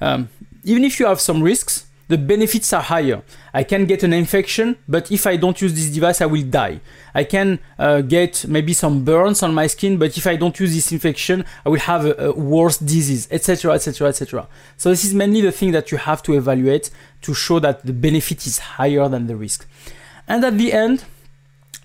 um, 0.00 0.28
even 0.64 0.84
if 0.84 1.00
you 1.00 1.06
have 1.06 1.20
some 1.20 1.42
risks, 1.42 1.86
the 2.10 2.18
benefits 2.18 2.72
are 2.72 2.82
higher. 2.82 3.22
I 3.54 3.62
can 3.62 3.86
get 3.86 4.02
an 4.02 4.12
infection, 4.12 4.76
but 4.88 5.12
if 5.12 5.28
I 5.28 5.36
don't 5.36 5.60
use 5.60 5.72
this 5.72 5.88
device, 5.90 6.20
I 6.20 6.26
will 6.26 6.42
die. 6.42 6.80
I 7.14 7.22
can 7.22 7.60
uh, 7.78 8.00
get 8.00 8.46
maybe 8.48 8.72
some 8.72 9.04
burns 9.04 9.44
on 9.44 9.54
my 9.54 9.68
skin, 9.68 9.96
but 9.96 10.18
if 10.18 10.26
I 10.26 10.34
don't 10.34 10.58
use 10.58 10.74
this 10.74 10.90
infection, 10.90 11.44
I 11.64 11.68
will 11.68 11.78
have 11.78 12.04
a, 12.04 12.14
a 12.30 12.32
worse 12.32 12.78
disease, 12.78 13.28
etc., 13.30 13.74
etc., 13.74 14.08
etc. 14.08 14.48
So 14.76 14.90
this 14.90 15.04
is 15.04 15.14
mainly 15.14 15.40
the 15.40 15.52
thing 15.52 15.70
that 15.70 15.92
you 15.92 15.98
have 15.98 16.20
to 16.24 16.32
evaluate 16.36 16.90
to 17.22 17.32
show 17.32 17.60
that 17.60 17.86
the 17.86 17.92
benefit 17.92 18.44
is 18.44 18.58
higher 18.58 19.08
than 19.08 19.28
the 19.28 19.36
risk. 19.36 19.68
And 20.26 20.44
at 20.44 20.58
the 20.58 20.72
end, 20.72 21.04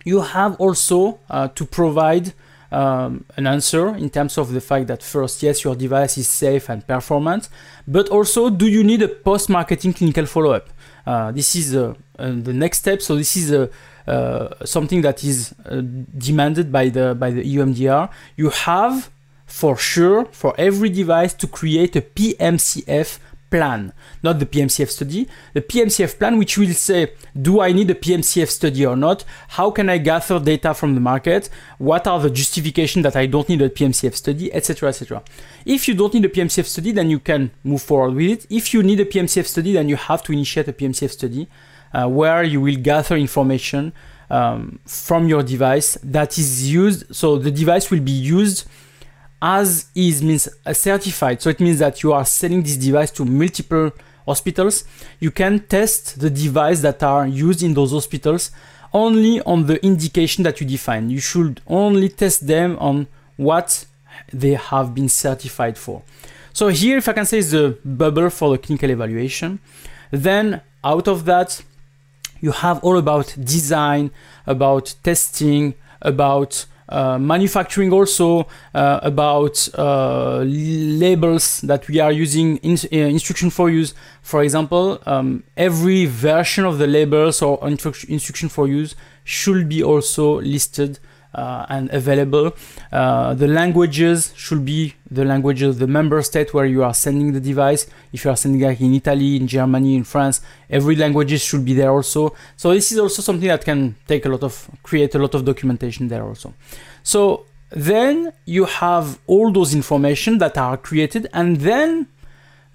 you 0.06 0.22
have 0.22 0.56
also 0.60 1.20
uh, 1.30 1.50
to 1.50 1.66
provide 1.66 2.34
um, 2.76 3.24
an 3.38 3.48
answer 3.48 3.96
in 3.96 4.10
terms 4.10 4.38
of 4.38 4.52
the 4.52 4.60
fact 4.60 4.88
that 4.88 5.02
first, 5.02 5.42
yes, 5.42 5.64
your 5.64 5.76
device 5.76 6.18
is 6.18 6.28
safe 6.28 6.70
and 6.70 6.86
performant, 6.86 7.48
but 7.88 8.10
also, 8.10 8.50
do 8.50 8.68
you 8.68 8.84
need 8.84 9.02
a 9.02 9.08
post-marketing 9.08 9.94
clinical 9.94 10.26
follow-up? 10.26 10.70
Uh, 11.06 11.32
this 11.32 11.56
is 11.56 11.76
uh, 11.76 11.94
uh 12.20 12.32
the 12.48 12.54
next 12.54 12.80
step. 12.80 13.02
So 13.02 13.16
this 13.16 13.38
is 13.38 13.52
uh, 13.52 13.68
uh, 14.08 14.66
something 14.66 15.02
that 15.02 15.24
is 15.24 15.54
demanded 16.18 16.72
by 16.72 16.90
the 16.90 17.16
by 17.16 17.30
the 17.32 17.44
EUMDR. 17.44 18.10
You 18.36 18.50
have 18.50 19.10
for 19.46 19.78
sure 19.78 20.26
for 20.32 20.54
every 20.58 20.90
device 20.90 21.34
to 21.36 21.48
create 21.48 21.96
a 21.96 22.02
PMCF 22.02 23.20
plan, 23.56 23.94
not 24.22 24.40
the 24.40 24.46
PMCF 24.46 24.90
study, 24.90 25.28
the 25.54 25.62
PMCF 25.62 26.20
plan, 26.20 26.38
which 26.38 26.58
will 26.58 26.74
say, 26.74 27.14
do 27.42 27.62
I 27.62 27.72
need 27.72 27.90
a 27.90 27.96
PMCF 27.96 28.50
study 28.50 28.86
or 28.86 28.98
not? 28.98 29.24
How 29.50 29.72
can 29.72 29.90
I 29.90 29.98
gather 29.98 30.40
data 30.40 30.74
from 30.74 30.94
the 30.94 31.00
market? 31.00 31.50
What 31.78 32.06
are 32.06 32.20
the 32.20 32.30
justification 32.30 33.02
that 33.04 33.16
I 33.16 33.28
don't 33.28 33.48
need 33.48 33.62
a 33.62 33.70
PMCF 33.70 34.14
study, 34.14 34.54
etc., 34.54 34.90
etc. 34.90 35.24
If 35.66 35.88
you 35.88 35.94
don't 35.96 36.14
need 36.14 36.26
a 36.26 36.30
PMCF 36.30 36.66
study, 36.66 36.92
then 36.92 37.10
you 37.10 37.20
can 37.20 37.52
move 37.64 37.82
forward 37.82 38.16
with 38.16 38.30
it. 38.36 38.48
If 38.50 38.74
you 38.74 38.84
need 38.84 39.00
a 39.00 39.06
PMCF 39.06 39.46
study, 39.46 39.72
then 39.74 39.88
you 39.88 39.96
have 39.96 40.22
to 40.24 40.34
initiate 40.34 40.68
a 40.68 40.74
PMCF 40.74 41.12
study 41.12 41.48
uh, 41.94 42.10
where 42.10 42.44
you 42.44 42.60
will 42.60 42.78
gather 42.92 43.16
information 43.16 43.94
um, 44.30 44.80
from 44.86 45.30
your 45.30 45.44
device 45.44 45.98
that 46.04 46.38
is 46.38 46.70
used. 46.70 47.16
So 47.16 47.38
the 47.38 47.52
device 47.52 47.90
will 47.90 48.02
be 48.02 48.12
used 48.12 48.68
as 49.46 49.86
is 49.94 50.24
means 50.24 50.50
certified. 50.74 51.40
So 51.40 51.52
it 51.52 51.60
means 51.60 51.78
that 51.78 52.02
you 52.02 52.12
are 52.14 52.26
selling 52.26 52.64
this 52.64 52.78
device 52.78 53.12
to 53.12 53.24
multiple 53.24 53.92
hospitals. 54.26 54.86
You 55.20 55.30
can 55.30 55.60
test 55.60 56.20
the 56.20 56.32
device 56.32 56.82
that 56.82 57.04
are 57.04 57.28
used 57.28 57.62
in 57.62 57.76
those 57.76 57.92
hospitals 57.92 58.50
only 58.92 59.42
on 59.42 59.68
the 59.68 59.78
indication 59.86 60.44
that 60.46 60.60
you 60.60 60.66
define. 60.66 61.12
You 61.12 61.20
should 61.20 61.62
only 61.68 62.10
test 62.10 62.48
them 62.48 62.76
on 62.80 63.06
what 63.38 63.86
they 64.34 64.56
have 64.56 64.96
been 64.96 65.10
certified 65.10 65.78
for. 65.78 66.02
So 66.52 66.70
here, 66.70 66.98
if 66.98 67.08
I 67.08 67.14
can 67.14 67.26
say, 67.26 67.38
is 67.38 67.52
the 67.52 67.78
bubble 67.86 68.32
for 68.32 68.50
the 68.50 68.58
clinical 68.58 68.90
evaluation. 68.90 69.60
Then 70.10 70.62
out 70.84 71.08
of 71.08 71.26
that, 71.26 71.62
you 72.42 72.52
have 72.52 72.84
all 72.84 72.98
about 72.98 73.36
design, 73.40 74.10
about 74.48 74.96
testing, 75.04 75.76
about 76.02 76.66
manufacturing 77.20 77.92
also 77.92 78.48
uh, 78.74 79.00
about 79.02 79.68
uh, 79.78 80.44
labels 80.46 81.62
that 81.62 81.88
we 81.88 82.00
are 82.00 82.12
using 82.12 82.58
in, 82.58 82.78
uh, 82.92 83.08
instruction 83.08 83.50
for 83.50 83.70
use. 83.70 83.94
For 84.22 84.44
example 84.44 85.02
um, 85.06 85.44
every 85.58 86.06
version 86.06 86.66
of 86.66 86.78
the 86.78 86.88
labels 86.88 87.42
or 87.42 87.60
instruction 87.68 88.50
for 88.50 88.68
use 88.68 88.96
should 89.24 89.68
be 89.68 89.84
also 89.84 90.42
listed 90.42 91.00
uh, 91.00 91.15
and 91.70 91.90
available. 91.92 92.56
Uh, 92.92 93.34
the 93.34 93.48
languages 93.48 94.34
should 94.36 94.64
be 94.66 94.94
the 95.10 95.26
languages 95.26 95.70
of 95.70 95.80
the 95.80 95.88
member 95.88 96.22
state 96.22 96.54
where 96.54 96.66
you 96.66 96.84
are 96.84 96.94
sending 96.94 97.34
the 97.34 97.40
device. 97.40 97.88
If 98.14 98.26
you 98.26 98.32
are 98.32 98.38
sending 98.38 98.62
like 98.62 98.82
in 98.82 98.94
Italy, 98.94 99.36
in 99.36 99.48
Germany, 99.48 99.96
in 99.96 100.04
France, 100.04 100.42
every 100.70 100.96
languages 100.96 101.44
should 101.44 101.66
be 101.66 101.74
there 101.74 101.92
also. 101.92 102.36
So 102.56 102.74
this 102.74 102.92
is 102.92 103.00
also 103.00 103.22
something 103.22 103.48
that 103.48 103.66
can 103.66 103.96
take 104.08 104.26
a 104.26 104.30
lot 104.30 104.44
of 104.44 104.70
create 104.84 105.16
a 105.16 105.20
lot 105.20 105.34
of 105.36 105.46
documentation 105.46 106.08
there 106.08 106.24
also. 106.24 106.54
So 107.04 107.46
then 107.70 108.32
you 108.46 108.66
have 108.66 109.20
all 109.28 109.52
those 109.52 109.74
information 109.74 110.38
that 110.38 110.58
are 110.58 110.78
created 110.78 111.28
and 111.34 111.58
then 111.58 112.08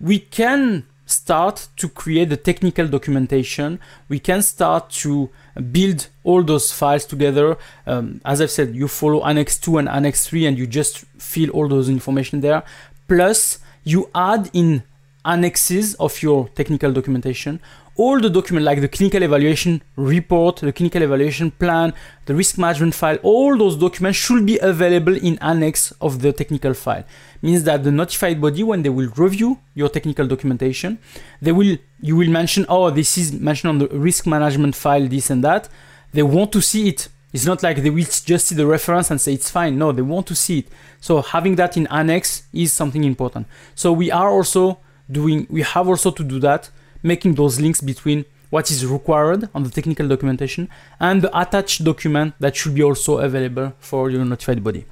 we 0.01 0.19
can 0.19 0.87
start 1.07 1.69
to 1.77 1.89
create 1.89 2.29
the 2.29 2.37
technical 2.37 2.87
documentation. 2.87 3.81
We 4.09 4.19
can 4.19 4.43
start 4.43 4.91
to 5.03 5.31
build 5.73 6.09
all 6.25 6.43
those 6.43 6.73
files 6.73 7.05
together. 7.05 7.57
Um, 7.87 8.21
as 8.25 8.41
I've 8.41 8.51
said, 8.51 8.75
you 8.75 8.89
follow 8.89 9.25
Annex 9.25 9.59
2 9.59 9.79
and 9.79 9.89
Annex 9.89 10.27
3 10.27 10.47
and 10.47 10.59
you 10.59 10.67
just 10.67 10.99
fill 11.19 11.51
all 11.51 11.69
those 11.69 11.89
information 11.89 12.41
there. 12.41 12.63
Plus, 13.09 13.59
you 13.85 14.11
add 14.15 14.51
in 14.53 14.83
annexes 15.25 15.95
of 15.95 16.23
your 16.23 16.49
technical 16.51 16.93
documentation 16.93 17.61
all 18.01 18.19
the 18.19 18.31
document 18.31 18.65
like 18.65 18.81
the 18.81 18.89
clinical 18.89 19.23
evaluation 19.23 19.83
report, 19.97 20.57
the 20.57 20.73
clinical 20.73 21.03
evaluation 21.03 21.51
plan, 21.51 21.93
the 22.25 22.35
risk 22.35 22.57
management 22.57 22.95
file, 22.95 23.19
all 23.23 23.59
those 23.59 23.77
documents 23.77 24.19
should 24.19 24.47
be 24.47 24.59
available 24.73 25.15
in 25.15 25.37
annex 25.41 25.93
of 26.01 26.23
the 26.23 26.33
technical 26.33 26.73
file. 26.73 27.05
Means 27.43 27.65
that 27.65 27.85
the 27.85 27.93
notified 27.93 28.41
body, 28.41 28.63
when 28.63 28.83
they 28.83 28.89
will 28.89 29.11
review 29.17 29.59
your 29.75 29.91
technical 29.91 30.27
documentation, 30.27 30.99
they 31.43 31.53
will 31.53 31.77
you 32.01 32.17
will 32.17 32.31
mention, 32.31 32.65
oh, 32.71 32.89
this 32.89 33.19
is 33.19 33.33
mentioned 33.33 33.69
on 33.69 33.79
the 33.81 33.89
risk 33.89 34.27
management 34.27 34.75
file, 34.75 35.07
this 35.07 35.29
and 35.29 35.45
that. 35.45 35.69
They 36.13 36.23
want 36.23 36.53
to 36.53 36.63
see 36.63 36.89
it. 36.89 37.09
It's 37.35 37.45
not 37.45 37.63
like 37.63 37.83
they 37.83 37.91
will 37.91 38.11
just 38.33 38.47
see 38.47 38.55
the 38.55 38.67
reference 38.67 39.11
and 39.11 39.21
say 39.21 39.35
it's 39.35 39.51
fine. 39.51 39.77
No, 39.77 39.93
they 39.93 40.07
want 40.15 40.27
to 40.29 40.35
see 40.35 40.61
it. 40.61 40.69
So 41.03 41.21
having 41.21 41.57
that 41.57 41.77
in 41.77 41.87
annex 41.89 42.45
is 42.55 42.73
something 42.73 43.05
important. 43.05 43.47
So 43.75 43.93
we 43.93 44.11
are 44.11 44.31
also 44.31 44.79
doing, 45.11 45.47
we 45.51 45.61
have 45.61 45.87
also 45.87 46.11
to 46.13 46.25
do 46.25 46.39
that 46.41 46.71
making 47.03 47.35
those 47.35 47.61
links 47.61 47.81
between 47.81 48.25
what 48.51 48.71
is 48.71 48.85
required 48.85 49.49
on 49.55 49.63
the 49.63 49.71
technical 49.71 50.09
documentation 50.09 50.69
and 50.99 51.23
the 51.23 51.41
attached 51.41 51.85
document 51.85 52.35
that 52.41 52.57
should 52.57 52.75
be 52.75 52.83
also 52.83 53.19
available 53.19 53.73
for 53.79 54.11
your 54.11 54.25
notified 54.25 54.63
body. 54.63 54.85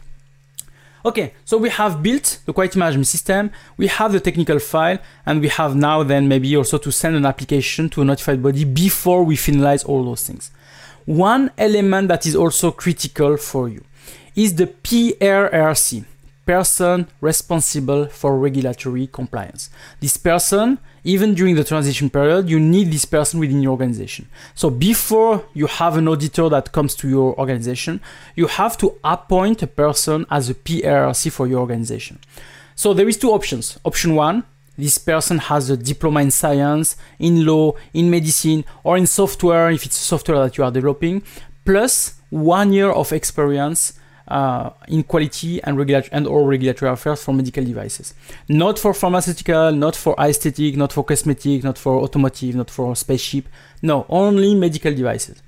Okay, 1.05 1.33
so 1.45 1.57
we 1.57 1.69
have 1.71 2.03
built 2.03 2.41
the 2.45 2.53
quality 2.53 2.79
management 2.79 3.07
system, 3.07 3.51
we 3.77 3.87
have 3.87 4.13
the 4.13 4.21
technical 4.21 4.59
file, 4.59 4.99
and 5.25 5.41
we 5.41 5.49
have 5.49 5.77
now 5.77 6.03
then 6.03 6.29
maybe 6.29 6.57
also 6.57 6.77
to 6.79 6.91
send 6.91 7.17
an 7.17 7.25
application 7.25 7.89
to 7.91 8.03
a 8.03 8.05
notified 8.05 8.43
body 8.43 8.65
before 8.65 9.23
we 9.23 9.37
finalize 9.37 9.89
all 9.89 10.05
those 10.05 10.27
things. 10.27 10.51
One 11.07 11.51
element 11.57 12.09
that 12.09 12.27
is 12.27 12.37
also 12.37 12.71
critical 12.73 13.37
for 13.37 13.69
you 13.69 13.85
is 14.35 14.57
the 14.57 14.67
PRRC, 14.67 16.05
person 16.45 17.07
responsible 17.21 18.07
for 18.07 18.39
regulatory 18.39 19.07
compliance. 19.07 19.71
This 20.01 20.17
person 20.17 20.79
even 21.05 21.35
during 21.35 21.55
the 21.55 21.65
transition 21.65 22.11
period, 22.11 22.49
you 22.49 22.61
need 22.61 22.93
this 22.93 23.05
person 23.05 23.41
within 23.41 23.63
your 23.63 23.73
organization. 23.73 24.29
So 24.55 24.71
before 24.71 25.45
you 25.55 25.67
have 25.67 25.97
an 25.97 26.09
auditor 26.09 26.49
that 26.49 26.73
comes 26.73 26.95
to 26.97 27.09
your 27.09 27.39
organization, 27.39 28.01
you 28.35 28.47
have 28.47 28.77
to 28.79 28.99
appoint 29.05 29.63
a 29.63 29.67
person 29.67 30.27
as 30.31 30.51
a 30.51 30.55
PRC 30.55 31.31
for 31.33 31.47
your 31.47 31.61
organization. 31.61 32.19
So 32.75 32.95
there 32.95 33.09
is 33.09 33.17
two 33.17 33.31
options. 33.31 33.79
Option 33.85 34.15
one, 34.15 34.45
this 34.77 34.99
person 34.99 35.39
has 35.39 35.71
a 35.71 35.77
diploma 35.77 36.21
in 36.21 36.31
science, 36.31 36.97
in 37.19 37.45
law, 37.45 37.73
in 37.93 38.11
medicine, 38.11 38.65
or 38.85 38.97
in 38.97 39.07
software, 39.07 39.71
if 39.71 39.85
it's 39.85 39.97
software 39.97 40.39
that 40.45 40.57
you 40.57 40.63
are 40.63 40.71
developing, 40.71 41.23
plus 41.65 42.15
one 42.31 42.73
year 42.73 42.91
of 42.91 43.13
experience 43.13 43.95
uh, 44.29 44.71
in 44.89 45.03
quality 45.03 45.63
and 45.63 45.77
regulatory 45.77 46.13
and 46.13 46.27
or 46.27 46.47
regulatory 46.47 46.91
affairs 46.91 47.23
for 47.23 47.33
medical 47.33 47.65
devices. 47.65 48.15
Not 48.49 48.79
for 48.79 48.95
pharmaceutical, 48.95 49.73
not 49.73 49.97
for 49.97 50.15
aesthetic, 50.19 50.77
not 50.77 50.93
for 50.93 51.05
cosmetic, 51.05 51.65
not 51.65 51.79
for 51.79 52.01
automotive, 52.01 52.55
not 52.55 52.71
for 52.71 52.95
spaceship. 52.95 53.49
No, 53.83 54.07
only 54.09 54.55
medical 54.55 54.95
devices. 54.95 55.43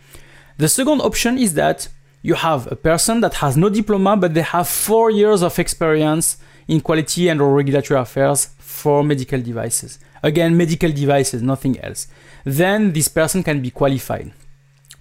The 0.56 0.68
second 0.68 1.00
option 1.00 1.38
is 1.38 1.54
that 1.54 1.88
you 2.22 2.34
have 2.34 2.70
a 2.70 2.76
person 2.76 3.20
that 3.20 3.34
has 3.34 3.56
no 3.56 3.68
diploma, 3.68 4.16
but 4.16 4.34
they 4.34 4.42
have 4.42 4.68
four 4.68 5.10
years 5.10 5.42
of 5.42 5.58
experience 5.58 6.36
in 6.68 6.80
quality 6.80 7.28
and 7.28 7.40
or 7.40 7.54
regulatory 7.54 7.98
affairs 7.98 8.50
for 8.58 9.02
medical 9.02 9.40
devices. 9.40 9.98
Again, 10.22 10.56
medical 10.56 10.92
devices, 10.92 11.42
nothing 11.42 11.80
else. 11.80 12.06
Then 12.44 12.92
this 12.92 13.08
person 13.08 13.42
can 13.42 13.60
be 13.60 13.70
qualified. 13.70 14.32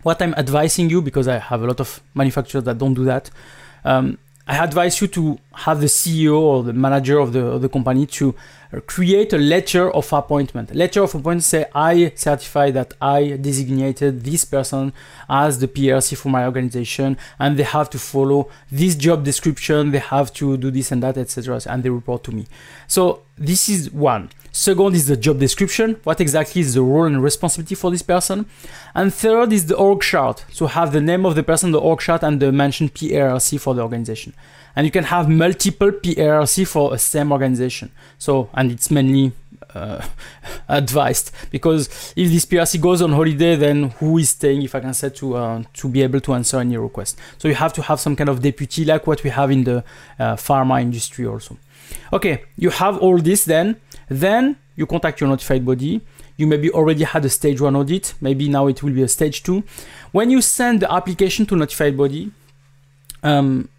What 0.02 0.22
I'm 0.22 0.34
advising 0.36 0.89
you, 0.89 1.02
because 1.02 1.28
I 1.28 1.39
have 1.39 1.62
a 1.62 1.68
lot 1.68 1.82
of 1.82 2.02
manufacturers 2.13 2.63
that 2.63 2.78
don't 2.78 2.94
do 2.94 3.04
that, 3.06 3.30
um, 3.86 4.18
I 4.50 4.63
advise 4.63 5.00
you 5.00 5.08
to 5.10 5.38
have 5.54 5.80
the 5.80 5.86
CEO 5.86 6.39
or 6.39 6.63
the 6.63 6.74
manager 6.74 7.20
of 7.20 7.34
the, 7.34 7.46
of 7.46 7.62
the 7.62 7.70
company 7.70 8.08
to 8.08 8.34
create 8.88 9.32
a 9.32 9.38
letter 9.38 9.92
of 9.92 10.12
appointment. 10.12 10.74
Letter 10.74 11.04
of 11.04 11.12
appointment 11.12 11.44
say 11.44 11.65
I 11.76 12.12
certify 12.15 12.72
that 12.72 12.96
I 13.00 13.38
designated 13.38 14.24
this 14.24 14.46
person 14.46 14.92
as 15.30 15.60
the 15.60 15.68
PRC 15.68 16.18
for 16.18 16.30
my 16.30 16.46
organization, 16.46 17.15
and 17.38 17.58
they 17.58 17.63
have 17.63 17.92
to 17.92 18.00
follow 18.00 18.50
this 18.72 18.96
job 18.96 19.24
description. 19.24 19.92
They 19.92 20.00
have 20.00 20.34
to 20.34 20.58
do 20.58 20.72
this 20.72 20.92
and 20.92 21.04
that, 21.04 21.20
etc. 21.20 21.62
And 21.68 21.84
they 21.84 21.92
report 21.92 22.24
to 22.24 22.32
me. 22.32 22.48
So 22.88 23.22
this 23.38 23.70
is 23.70 23.92
one. 23.92 24.32
Second 24.51 24.95
is 24.95 25.07
the 25.07 25.17
job 25.17 25.39
description. 25.39 25.97
What 26.03 26.19
exactly 26.19 26.62
is 26.62 26.73
the 26.73 26.81
role 26.81 27.05
and 27.05 27.23
responsibility 27.23 27.75
for 27.75 27.91
this 27.91 28.01
person? 28.01 28.45
And 28.95 29.13
third 29.13 29.53
is 29.53 29.67
the 29.67 29.75
org 29.75 30.01
chart. 30.01 30.45
So 30.51 30.67
have 30.67 30.91
the 30.91 31.01
name 31.01 31.25
of 31.25 31.35
the 31.35 31.43
person, 31.43 31.71
the 31.71 31.79
org 31.79 31.99
chart, 31.99 32.23
and 32.23 32.39
the 32.39 32.51
mentioned 32.51 32.93
PRC 32.93 33.59
for 33.59 33.73
the 33.73 33.81
organization. 33.81 34.33
And 34.75 34.85
you 34.85 34.91
can 34.91 35.05
have 35.05 35.29
multiple 35.29 35.91
PRC 35.91 36.67
for 36.67 36.93
a 36.93 36.97
same 36.97 37.31
organization. 37.31 37.91
So, 38.17 38.49
and 38.53 38.71
it's 38.71 38.89
mainly 38.89 39.33
uh, 39.73 40.03
advised 40.69 41.31
because 41.51 41.88
if 42.15 42.31
this 42.31 42.45
PRC 42.45 42.81
goes 42.81 43.01
on 43.01 43.12
holiday, 43.12 43.55
then 43.55 43.89
who 43.99 44.17
is 44.17 44.29
staying, 44.29 44.62
if 44.63 44.75
I 44.75 44.79
can 44.79 44.93
say, 44.93 45.09
to 45.09 45.35
uh, 45.35 45.63
to 45.73 45.89
be 45.89 46.01
able 46.01 46.19
to 46.21 46.33
answer 46.33 46.59
any 46.59 46.77
request? 46.77 47.17
So 47.38 47.47
you 47.47 47.55
have 47.55 47.73
to 47.73 47.81
have 47.83 47.99
some 47.99 48.15
kind 48.15 48.29
of 48.29 48.41
deputy, 48.41 48.85
like 48.85 49.05
what 49.07 49.23
we 49.23 49.29
have 49.29 49.51
in 49.51 49.63
the 49.63 49.83
uh, 50.17 50.35
pharma 50.35 50.81
industry 50.81 51.25
also. 51.25 51.57
Okay, 52.13 52.43
you 52.58 52.69
have 52.69 52.97
all 52.97 53.17
this 53.17 53.45
then. 53.45 53.75
Then 54.08 54.58
you 54.75 54.86
contact 54.86 55.21
your 55.21 55.30
notified 55.30 55.65
body. 55.65 56.02
You 56.38 56.47
maybe 56.47 56.71
already 56.71 57.04
had 57.04 57.25
a 57.25 57.30
stage 57.30 57.60
one 57.62 57.75
audit. 57.75 58.13
Maybe 58.21 58.47
now 58.47 58.67
it 58.67 58.82
will 58.82 58.93
be 58.93 59.04
a 59.04 59.08
stage 59.08 59.43
two. 59.43 59.63
When 60.12 60.30
you 60.30 60.41
send 60.41 60.80
the 60.82 60.91
application 60.91 61.45
to 61.47 61.56
notified 61.56 61.97
body, 61.97 62.32
um, 63.23 63.69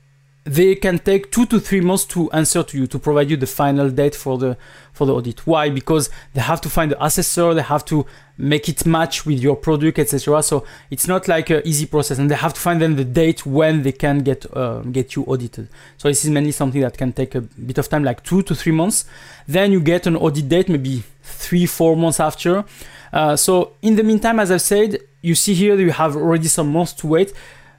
they 0.45 0.75
can 0.75 0.99
take 0.99 1.31
two 1.31 1.45
to 1.47 1.61
three 1.61 1.83
months 1.83 2.07
to 2.07 2.31
answer 2.33 2.63
to 2.63 2.79
you 2.79 2.87
to 2.87 2.99
provide 2.99 3.29
you 3.29 3.37
the 3.37 3.47
final 3.47 3.91
date 3.91 4.15
for 4.15 4.39
the 4.39 4.57
for 4.93 5.07
the 5.07 5.15
audit. 5.15 5.47
Why? 5.47 5.69
Because 5.69 6.09
they 6.33 6.41
have 6.41 6.61
to 6.63 6.71
find 6.71 6.91
the 6.91 7.05
assessor 7.05 7.53
they 7.53 7.63
have 7.63 7.85
to 7.87 8.07
make 8.39 8.69
it 8.69 8.87
match 8.87 9.27
with 9.27 9.39
your 9.39 9.55
product 9.55 9.99
etc 9.99 10.43
so 10.43 10.65
it's 10.91 11.07
not 11.07 11.29
like 11.29 11.51
an 11.51 11.61
easy 11.67 11.85
process 11.85 12.19
and 12.19 12.31
they 12.31 12.35
have 12.35 12.55
to 12.55 12.61
find 12.61 12.81
then 12.81 12.97
the 12.97 13.05
date 13.05 13.45
when 13.45 13.83
they 13.83 13.93
can 13.93 14.21
get 14.21 14.47
uh, 14.57 14.81
get 14.81 15.15
you 15.15 15.25
audited. 15.25 15.69
So 15.99 16.09
this 16.09 16.25
is 16.25 16.31
mainly 16.31 16.53
something 16.53 16.81
that 16.81 16.97
can 16.97 17.13
take 17.13 17.35
a 17.35 17.43
bit 17.43 17.77
of 17.77 17.89
time 17.91 18.03
like 18.03 18.23
two 18.23 18.43
to 18.43 18.55
three 18.55 18.73
months. 18.73 19.05
Then 19.47 19.73
you 19.73 19.81
get 19.81 20.07
an 20.07 20.17
audit 20.17 20.49
date 20.49 20.71
maybe 20.71 21.03
three 21.23 21.67
four 21.67 21.97
months 21.97 22.19
after. 22.19 22.65
Uh, 23.13 23.37
so 23.37 23.73
in 23.83 23.97
the 23.97 24.05
meantime 24.05 24.39
as 24.39 24.53
i've 24.53 24.63
said 24.63 24.97
you 25.21 25.35
see 25.35 25.53
here 25.53 25.75
you 25.75 25.91
have 25.91 26.15
already 26.15 26.47
some 26.47 26.73
months 26.73 26.93
to 26.93 27.09
wait 27.09 27.33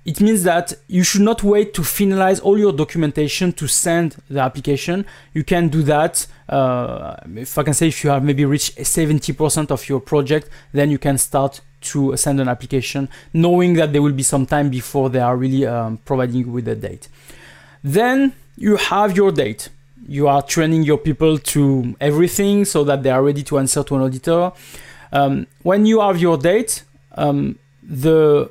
it 0.03 0.19
means 0.19 0.43
that 0.43 0.73
you 0.87 1.03
should 1.03 1.21
not 1.21 1.43
wait 1.43 1.73
to 1.75 1.81
finalize 1.81 2.41
all 2.41 2.57
your 2.57 2.73
documentation 2.73 3.53
to 3.53 3.67
send 3.67 4.15
the 4.29 4.39
application. 4.39 5.05
You 5.33 5.43
can 5.43 5.69
do 5.69 5.83
that. 5.83 6.25
Uh, 6.49 7.15
if 7.35 7.57
I 7.57 7.63
can 7.63 7.73
say, 7.75 7.89
if 7.89 8.03
you 8.03 8.09
have 8.09 8.23
maybe 8.23 8.43
reached 8.45 8.77
70% 8.77 9.69
of 9.69 9.87
your 9.87 9.99
project, 9.99 10.49
then 10.73 10.89
you 10.89 10.97
can 10.97 11.19
start 11.19 11.61
to 11.81 12.15
send 12.17 12.39
an 12.39 12.47
application, 12.47 13.09
knowing 13.33 13.73
that 13.73 13.93
there 13.93 14.01
will 14.01 14.11
be 14.11 14.23
some 14.23 14.45
time 14.45 14.69
before 14.69 15.09
they 15.09 15.19
are 15.19 15.37
really 15.37 15.65
um, 15.65 15.97
providing 15.97 16.35
you 16.35 16.47
with 16.47 16.67
a 16.67 16.75
date. 16.75 17.07
Then 17.83 18.33
you 18.57 18.77
have 18.77 19.15
your 19.15 19.31
date. 19.31 19.69
You 20.07 20.27
are 20.27 20.41
training 20.41 20.83
your 20.83 20.97
people 20.97 21.37
to 21.37 21.95
everything 21.99 22.65
so 22.65 22.83
that 22.85 23.03
they 23.03 23.11
are 23.11 23.23
ready 23.23 23.43
to 23.43 23.59
answer 23.59 23.83
to 23.83 23.95
an 23.95 24.01
auditor. 24.01 24.51
Um, 25.11 25.47
when 25.61 25.85
you 25.85 26.01
have 26.01 26.19
your 26.19 26.37
date, 26.37 26.83
um, 27.15 27.57
the 27.83 28.49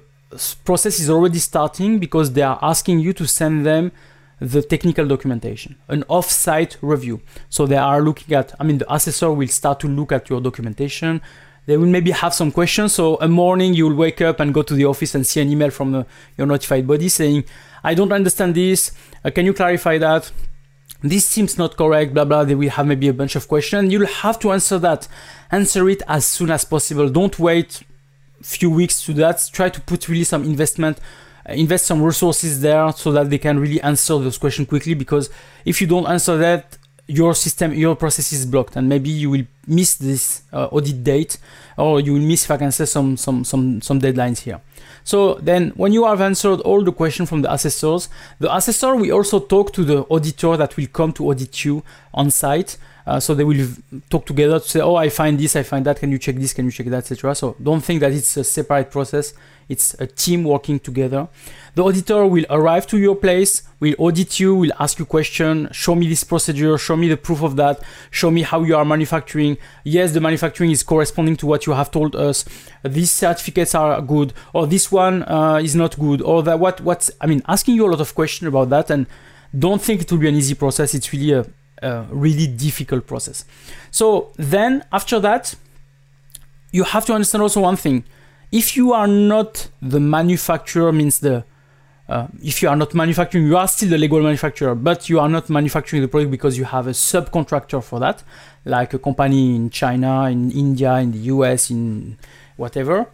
process 0.65 1.01
is 1.01 1.11
already 1.11 1.39
starting 1.39 1.99
because 1.99 2.33
they 2.33 2.43
are 2.43 2.59
asking 2.63 3.01
you 3.01 3.13
to 3.15 3.27
send 3.27 3.67
them 3.67 3.93
the 4.41 4.63
technical 4.63 5.07
documentation, 5.07 5.77
an 5.89 6.03
off-site 6.09 6.79
review. 6.81 7.21
So 7.51 7.67
they 7.67 7.77
are 7.77 8.01
looking 8.01 8.35
at, 8.35 8.55
I 8.59 8.65
mean, 8.65 8.79
the 8.79 8.93
assessor 8.93 9.31
will 9.33 9.49
start 9.49 9.81
to 9.81 9.89
look 9.89 10.13
at 10.13 10.31
your 10.31 10.41
documentation. 10.41 11.21
They 11.67 11.77
will 11.77 11.87
maybe 11.87 12.11
have 12.11 12.33
some 12.33 12.51
questions. 12.51 12.95
So 12.95 13.17
a 13.17 13.29
morning 13.29 13.75
you 13.75 13.89
will 13.89 13.97
wake 13.97 14.23
up 14.23 14.41
and 14.41 14.55
go 14.55 14.63
to 14.63 14.75
the 14.75 14.87
office 14.87 15.15
and 15.15 15.27
see 15.27 15.41
an 15.41 15.51
email 15.51 15.71
from 15.71 16.07
your 16.39 16.47
notified 16.47 16.87
body 16.87 17.09
saying, 17.09 17.45
I 17.85 17.95
don't 17.95 18.13
understand 18.13 18.55
this. 18.55 18.93
Uh, 19.25 19.31
can 19.31 19.45
you 19.45 19.53
clarify 19.53 19.99
that? 19.99 20.33
This 21.03 21.27
seems 21.27 21.59
not 21.59 21.77
correct, 21.77 22.15
blah, 22.15 22.25
blah. 22.25 22.45
They 22.45 22.55
will 22.55 22.71
have 22.71 22.87
maybe 22.87 23.09
a 23.09 23.15
bunch 23.15 23.37
of 23.37 23.47
questions. 23.47 23.93
You'll 23.93 24.07
have 24.07 24.39
to 24.41 24.53
answer 24.53 24.79
that. 24.79 25.07
Answer 25.51 25.89
it 25.89 26.03
as 26.07 26.27
soon 26.27 26.51
as 26.51 26.65
possible. 26.65 27.09
Don't 27.09 27.39
wait 27.39 27.83
few 28.43 28.71
weeks 28.71 29.03
to 29.05 29.13
that 29.15 29.49
try 29.53 29.69
to 29.69 29.81
put 29.83 30.09
really 30.09 30.25
some 30.25 30.45
investment 30.45 30.99
uh, 31.49 31.53
invest 31.53 31.87
some 31.87 32.03
resources 32.03 32.61
there 32.61 32.93
so 32.93 33.13
that 33.13 33.31
they 33.31 33.39
can 33.39 33.59
really 33.59 33.81
answer 33.83 34.19
those 34.19 34.39
questions 34.39 34.69
quickly 34.69 34.95
because 34.95 35.31
if 35.65 35.81
you 35.81 35.87
don't 35.87 36.07
answer 36.07 36.37
that 36.37 36.79
your 37.11 37.35
system 37.35 37.75
your 37.75 37.97
process 37.97 38.33
is 38.33 38.47
blocked 38.47 38.77
and 38.77 38.89
maybe 38.89 39.11
you 39.11 39.31
will 39.31 39.45
miss 39.67 39.97
this 39.97 40.43
uh, 40.53 40.67
audit 40.67 41.03
date 41.03 41.39
or 41.77 42.01
you 42.01 42.13
will 42.13 42.21
miss 42.21 42.45
if 42.45 42.51
i 42.51 42.57
can 42.57 42.71
say 42.71 42.85
some 42.85 43.17
some 43.17 43.43
some 43.45 43.81
some 43.83 44.01
deadlines 44.01 44.41
here. 44.41 44.61
So 45.03 45.35
then 45.35 45.71
when 45.71 45.93
you 45.93 46.05
have 46.05 46.21
answered 46.21 46.61
all 46.61 46.85
the 46.85 46.93
questions 46.93 47.29
from 47.29 47.43
the 47.43 47.53
assessors 47.53 48.09
the 48.39 48.55
assessor 48.55 48.95
will 48.95 49.13
also 49.13 49.41
talk 49.41 49.73
to 49.73 49.85
the 49.85 50.03
auditor 50.05 50.57
that 50.57 50.77
will 50.77 50.87
come 50.87 51.13
to 51.15 51.27
audit 51.27 51.65
you 51.65 51.83
on 52.15 52.31
site 52.31 52.77
uh, 53.07 53.21
so 53.21 53.35
they 53.35 53.45
will 53.45 53.67
talk 54.09 54.27
together 54.27 54.61
to 54.61 54.69
say, 54.69 54.81
oh, 54.81 54.97
I 54.97 55.09
find 55.09 55.39
this, 55.39 55.57
I 55.57 55.63
find 55.63 55.85
that. 55.87 55.99
Can 55.99 56.11
you 56.11 56.19
check 56.19 56.37
this? 56.37 56.53
Can 56.53 56.65
you 56.67 56.71
check 56.71 56.87
that, 56.87 56.99
etc. 56.99 57.35
So 57.35 57.57
don't 57.63 57.81
think 57.81 58.01
that 58.01 58.13
it's 58.13 58.37
a 58.37 58.45
separate 58.45 58.91
process. 58.91 59.35
It's 59.69 59.95
a 60.01 60.07
team 60.07 60.43
working 60.43 60.81
together. 60.81 61.29
The 61.77 61.85
auditor 61.85 62.27
will 62.27 62.45
arrive 62.51 62.89
to 62.89 62.99
your 62.99 63.15
place, 63.15 63.63
will 63.79 63.95
audit 63.99 64.41
you, 64.41 64.57
will 64.57 64.73
ask 64.81 64.99
you 64.99 65.05
question, 65.05 65.69
show 65.71 65.95
me 65.95 66.09
this 66.09 66.25
procedure, 66.25 66.77
show 66.77 66.97
me 66.97 67.09
the 67.09 67.17
proof 67.17 67.43
of 67.43 67.55
that, 67.55 67.81
show 68.11 68.33
me 68.33 68.43
how 68.43 68.65
you 68.65 68.77
are 68.77 68.85
manufacturing. 68.85 69.59
Yes, 69.85 70.13
the 70.13 70.21
manufacturing 70.21 70.73
is 70.73 70.83
corresponding 70.83 71.37
to 71.37 71.47
what 71.47 71.67
you 71.67 71.73
have 71.75 71.93
told 71.93 72.17
us. 72.17 72.45
These 72.83 73.13
certificates 73.13 73.77
are 73.77 74.03
good, 74.03 74.33
or 74.53 74.67
this 74.67 74.91
one 74.91 75.23
uh, 75.23 75.61
is 75.63 75.77
not 75.77 75.97
good, 75.97 76.21
or 76.21 76.43
that 76.43 76.59
what 76.59 76.81
what's. 76.81 77.09
I 77.21 77.27
mean, 77.27 77.41
asking 77.47 77.77
you 77.77 77.87
a 77.87 77.91
lot 77.91 78.01
of 78.01 78.13
questions 78.17 78.49
about 78.49 78.71
that, 78.71 78.91
and 78.91 79.07
don't 79.57 79.81
think 79.81 80.03
it 80.03 80.11
will 80.11 80.19
be 80.19 80.29
an 80.29 80.35
easy 80.35 80.57
process. 80.57 80.95
It's 80.95 81.13
really 81.13 81.33
a 81.33 81.47
a 81.83 82.07
really 82.11 82.47
difficult 82.47 83.07
process. 83.07 83.45
So 83.91 84.33
then 84.37 84.85
after 84.93 85.21
that, 85.21 85.55
you 86.73 86.85
have 86.85 87.05
to 87.07 87.15
understand 87.15 87.43
also 87.43 87.61
one 87.61 87.77
thing. 87.77 88.05
If 88.53 88.77
you 88.77 88.93
are 88.93 89.07
not 89.07 89.69
the 89.81 90.01
manufacturer, 90.01 90.93
means 90.93 91.21
the 91.21 91.45
uh, 92.09 92.27
if 92.43 92.61
you 92.61 92.69
are 92.69 92.75
not 92.75 92.93
manufacturing, 92.93 93.47
you 93.47 93.57
are 93.57 93.69
still 93.69 93.89
the 93.89 93.97
legal 93.97 94.21
manufacturer, 94.21 94.75
but 94.75 95.09
you 95.09 95.21
are 95.21 95.29
not 95.29 95.49
manufacturing 95.49 96.03
the 96.03 96.09
product 96.09 96.33
because 96.33 96.59
you 96.59 96.65
have 96.65 96.89
a 96.89 96.91
subcontractor 96.91 97.81
for 97.83 98.01
that, 98.01 98.25
like 98.65 98.93
a 98.93 98.99
company 98.99 99.55
in 99.55 99.71
China, 99.71 100.25
in 100.25 100.51
India, 100.51 100.95
in 100.97 101.13
the 101.13 101.19
US, 101.19 101.71
in 101.71 102.19
whatever. 102.57 103.07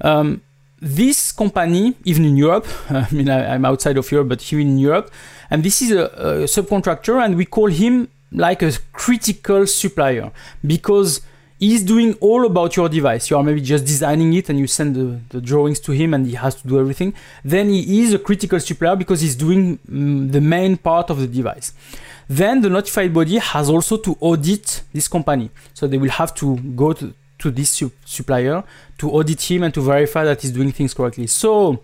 Um, 0.00 0.42
this 0.82 1.30
company, 1.30 1.94
even 2.04 2.24
in 2.24 2.36
Europe, 2.36 2.66
I 2.90 3.06
mean, 3.12 3.30
I, 3.30 3.54
am 3.54 3.64
outside 3.64 3.96
of 3.96 4.10
Europe, 4.10 4.28
but 4.28 4.42
here 4.42 4.58
in 4.58 4.78
Europe, 4.78 5.12
and 5.48 5.62
this 5.62 5.80
is 5.80 5.92
a, 5.92 6.04
a 6.06 6.26
subcontractor, 6.44 7.24
and 7.24 7.36
we 7.36 7.46
call 7.46 7.68
him 7.68 8.08
like 8.32 8.62
a 8.62 8.72
critical 8.92 9.66
supplier 9.66 10.32
because 10.66 11.20
he's 11.58 11.84
doing 11.84 12.14
all 12.14 12.44
about 12.44 12.74
your 12.74 12.88
device. 12.88 13.30
You 13.30 13.36
are 13.36 13.44
maybe 13.44 13.60
just 13.60 13.84
designing 13.84 14.32
it 14.34 14.48
and 14.48 14.58
you 14.58 14.66
send 14.66 14.96
the, 14.96 15.20
the, 15.28 15.40
drawings 15.40 15.78
to 15.80 15.92
him 15.92 16.14
and 16.14 16.26
he 16.26 16.34
has 16.34 16.56
to 16.60 16.66
do 16.66 16.80
everything. 16.80 17.14
Then 17.44 17.68
he 17.68 18.02
is 18.02 18.14
a 18.14 18.18
critical 18.18 18.58
supplier 18.58 18.96
because 18.96 19.20
he's 19.20 19.36
doing 19.36 19.78
mm, 19.78 20.32
the 20.32 20.40
main 20.40 20.76
part 20.76 21.10
of 21.10 21.20
the 21.20 21.28
device. 21.28 21.72
Then 22.28 22.62
the 22.62 22.70
notified 22.70 23.14
body 23.14 23.38
has 23.38 23.68
also 23.68 23.96
to 23.98 24.16
audit 24.20 24.82
this 24.92 25.06
company. 25.06 25.50
So 25.74 25.86
they 25.86 25.98
will 25.98 26.10
have 26.10 26.34
to 26.36 26.56
go 26.56 26.94
to, 26.94 27.14
to 27.42 27.50
this 27.50 27.82
supplier 28.04 28.64
to 28.98 29.10
audit 29.10 29.50
him 29.50 29.62
and 29.62 29.74
to 29.74 29.80
verify 29.80 30.24
that 30.24 30.42
he's 30.42 30.52
doing 30.52 30.72
things 30.72 30.94
correctly. 30.94 31.26
So 31.26 31.82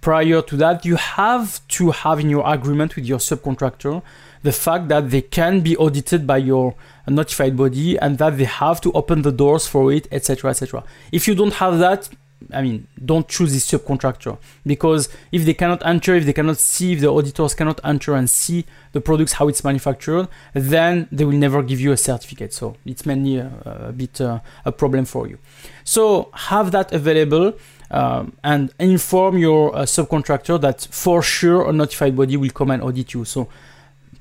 prior 0.00 0.42
to 0.42 0.56
that, 0.56 0.84
you 0.84 0.96
have 0.96 1.66
to 1.68 1.90
have 1.92 2.20
in 2.20 2.28
your 2.28 2.44
agreement 2.46 2.96
with 2.96 3.06
your 3.06 3.18
subcontractor 3.18 4.02
the 4.42 4.52
fact 4.52 4.88
that 4.88 5.10
they 5.10 5.22
can 5.22 5.60
be 5.60 5.76
audited 5.76 6.26
by 6.26 6.36
your 6.36 6.74
notified 7.08 7.56
body 7.56 7.98
and 7.98 8.18
that 8.18 8.36
they 8.36 8.44
have 8.44 8.80
to 8.82 8.92
open 8.92 9.22
the 9.22 9.32
doors 9.32 9.66
for 9.66 9.90
it, 9.90 10.06
etc. 10.12 10.50
etc. 10.50 10.84
If 11.12 11.26
you 11.26 11.34
don't 11.34 11.54
have 11.54 11.78
that, 11.78 12.10
I 12.52 12.62
mean, 12.62 12.86
don't 13.04 13.28
choose 13.28 13.52
this 13.52 13.70
subcontractor 13.70 14.38
because 14.66 15.08
if 15.32 15.44
they 15.44 15.54
cannot 15.54 15.84
enter, 15.86 16.14
if 16.14 16.24
they 16.26 16.32
cannot 16.32 16.58
see, 16.58 16.92
if 16.92 17.00
the 17.00 17.10
auditors 17.10 17.54
cannot 17.54 17.80
enter 17.84 18.14
and 18.14 18.28
see 18.28 18.64
the 18.92 19.00
products 19.00 19.34
how 19.34 19.48
it's 19.48 19.64
manufactured, 19.64 20.28
then 20.52 21.08
they 21.10 21.24
will 21.24 21.32
never 21.32 21.62
give 21.62 21.80
you 21.80 21.92
a 21.92 21.96
certificate. 21.96 22.52
So 22.52 22.76
it's 22.84 23.06
mainly 23.06 23.38
a, 23.38 23.50
a 23.88 23.92
bit 23.92 24.20
uh, 24.20 24.40
a 24.64 24.72
problem 24.72 25.04
for 25.04 25.26
you. 25.28 25.38
So 25.84 26.30
have 26.34 26.72
that 26.72 26.92
available. 26.92 27.54
Um, 27.90 28.32
and 28.42 28.72
inform 28.80 29.38
your 29.38 29.76
uh, 29.76 29.82
subcontractor 29.82 30.60
that 30.62 30.88
for 30.90 31.22
sure 31.22 31.68
a 31.68 31.72
notified 31.72 32.16
body 32.16 32.36
will 32.36 32.50
come 32.50 32.70
and 32.72 32.82
audit 32.82 33.14
you. 33.14 33.24
So 33.24 33.48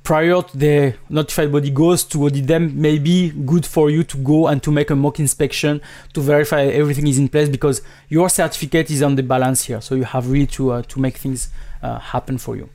prior 0.04 0.42
to 0.42 0.58
the 0.58 0.96
notified 1.10 1.52
body 1.52 1.72
goes 1.72 2.04
to 2.04 2.26
audit 2.26 2.46
them 2.46 2.80
may 2.80 3.00
be 3.00 3.32
good 3.46 3.66
for 3.66 3.89
you 3.89 4.04
to 4.04 4.18
go 4.18 4.48
and 4.48 4.62
to 4.62 4.70
make 4.72 4.89
a 4.89 4.96
mock 4.96 5.20
inspection 5.20 5.82
to 6.13 6.22
verify 6.22 6.63
everything 6.63 7.08
is 7.08 7.18
in 7.18 7.30
place 7.30 7.48
because 7.48 7.82
your 8.10 8.30
certificate 8.30 8.92
is 8.92 9.02
on 9.02 9.16
the 9.16 9.24
balance 9.24 9.63
here. 9.63 9.80
So 9.80 9.96
you 9.96 10.04
have 10.04 10.30
really 10.30 10.48
to 10.48 10.72
uh, 10.72 10.82
to 10.84 11.00
make 11.00 11.18
things 11.18 11.50
uh, 11.82 12.00
happen 12.00 12.38
for 12.38 12.56
you. 12.58 12.70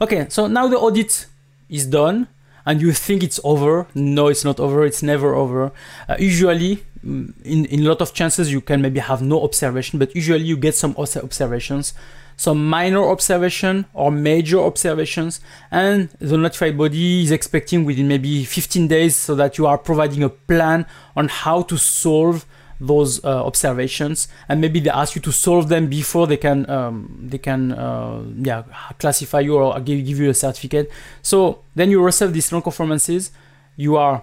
Okay 0.00 0.26
so 0.28 0.48
now 0.48 0.66
the 0.66 0.78
audit 0.78 1.26
is 1.68 1.86
done 1.86 2.26
and 2.66 2.82
you 2.82 2.92
think 2.92 3.22
it's 3.22 3.40
over. 3.44 3.86
No 3.94 4.26
it's 4.26 4.44
not 4.44 4.58
over. 4.58 4.84
It's 4.84 5.02
never 5.02 5.34
over. 5.34 5.72
Uh, 6.08 6.16
usually 6.18 6.84
mm, 7.04 7.32
in, 7.44 7.64
in 7.66 7.80
a 7.86 7.88
lot 7.88 8.00
of 8.00 8.12
chances 8.12 8.52
you 8.52 8.60
can 8.60 8.82
maybe 8.82 8.98
have 8.98 9.22
no 9.22 9.44
observation 9.44 10.00
but 10.00 10.12
usually 10.16 10.42
you 10.44 10.56
get 10.56 10.74
some 10.74 10.96
observations 10.98 11.94
some 12.38 12.66
minor 12.66 13.02
observation 13.02 13.84
or 13.92 14.10
major 14.10 14.60
observations 14.60 15.40
and 15.70 16.08
the 16.20 16.38
notified 16.38 16.78
body 16.78 17.22
is 17.22 17.30
expecting 17.30 17.84
within 17.84 18.08
maybe 18.08 18.44
15 18.44 18.88
days 18.88 19.14
so 19.14 19.34
that 19.34 19.58
you 19.58 19.66
are 19.66 19.76
providing 19.76 20.22
a 20.22 20.30
plan 20.30 20.86
on 21.16 21.28
how 21.28 21.60
to 21.60 21.76
solve 21.76 22.46
those 22.80 23.22
uh, 23.24 23.44
observations 23.44 24.28
and 24.48 24.60
maybe 24.60 24.78
they 24.78 24.88
ask 24.88 25.14
you 25.16 25.20
to 25.20 25.32
solve 25.32 25.68
them 25.68 25.88
before 25.88 26.26
they 26.26 26.36
can 26.36 26.58
um, 26.70 27.26
they 27.28 27.38
can 27.38 27.72
uh, 27.72 28.22
yeah 28.40 28.62
classify 28.98 29.40
you 29.40 29.56
or 29.56 29.78
give, 29.80 30.06
give 30.06 30.18
you 30.18 30.30
a 30.30 30.34
certificate 30.34 30.90
so 31.20 31.58
then 31.74 31.90
you 31.90 32.00
receive 32.00 32.32
these 32.32 32.50
non-conformances 32.52 33.32
you 33.76 33.96
are 33.96 34.22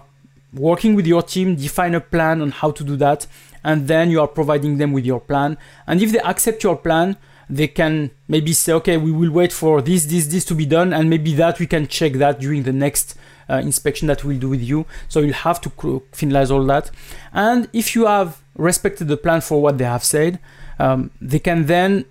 working 0.52 0.94
with 0.94 1.06
your 1.06 1.22
team, 1.22 1.56
define 1.56 1.94
a 1.94 2.00
plan 2.00 2.40
on 2.40 2.50
how 2.50 2.70
to 2.70 2.84
do 2.84 2.96
that, 2.96 3.26
and 3.64 3.88
then 3.88 4.10
you 4.10 4.20
are 4.20 4.28
providing 4.28 4.78
them 4.78 4.92
with 4.92 5.04
your 5.04 5.20
plan. 5.20 5.58
And 5.86 6.02
if 6.02 6.12
they 6.12 6.20
accept 6.20 6.62
your 6.62 6.76
plan, 6.76 7.16
they 7.48 7.68
can 7.68 8.10
maybe 8.28 8.52
say, 8.52 8.72
okay, 8.72 8.96
we 8.96 9.12
will 9.12 9.30
wait 9.30 9.52
for 9.52 9.80
this, 9.80 10.06
this, 10.06 10.26
this 10.26 10.44
to 10.46 10.54
be 10.54 10.66
done, 10.66 10.92
and 10.92 11.08
maybe 11.08 11.34
that 11.34 11.58
we 11.58 11.66
can 11.66 11.86
check 11.86 12.14
that 12.14 12.40
during 12.40 12.64
the 12.64 12.72
next 12.72 13.16
uh, 13.48 13.54
inspection 13.54 14.08
that 14.08 14.24
we'll 14.24 14.38
do 14.38 14.48
with 14.48 14.62
you. 14.62 14.86
So 15.08 15.20
you'll 15.20 15.34
have 15.34 15.60
to 15.62 15.70
finalize 15.70 16.50
all 16.50 16.64
that. 16.66 16.90
And 17.32 17.68
if 17.72 17.94
you 17.94 18.06
have 18.06 18.42
respected 18.56 19.08
the 19.08 19.16
plan 19.16 19.40
for 19.40 19.62
what 19.62 19.78
they 19.78 19.84
have 19.84 20.02
said, 20.02 20.40
um, 20.78 21.10
they 21.20 21.38
can 21.38 21.66
then 21.66 22.04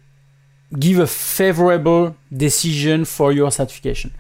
give 0.80 1.00
a 1.00 1.08
favorable 1.08 2.16
decision 2.36 3.06
for 3.06 3.32
your 3.32 3.52
certification. 3.52 4.12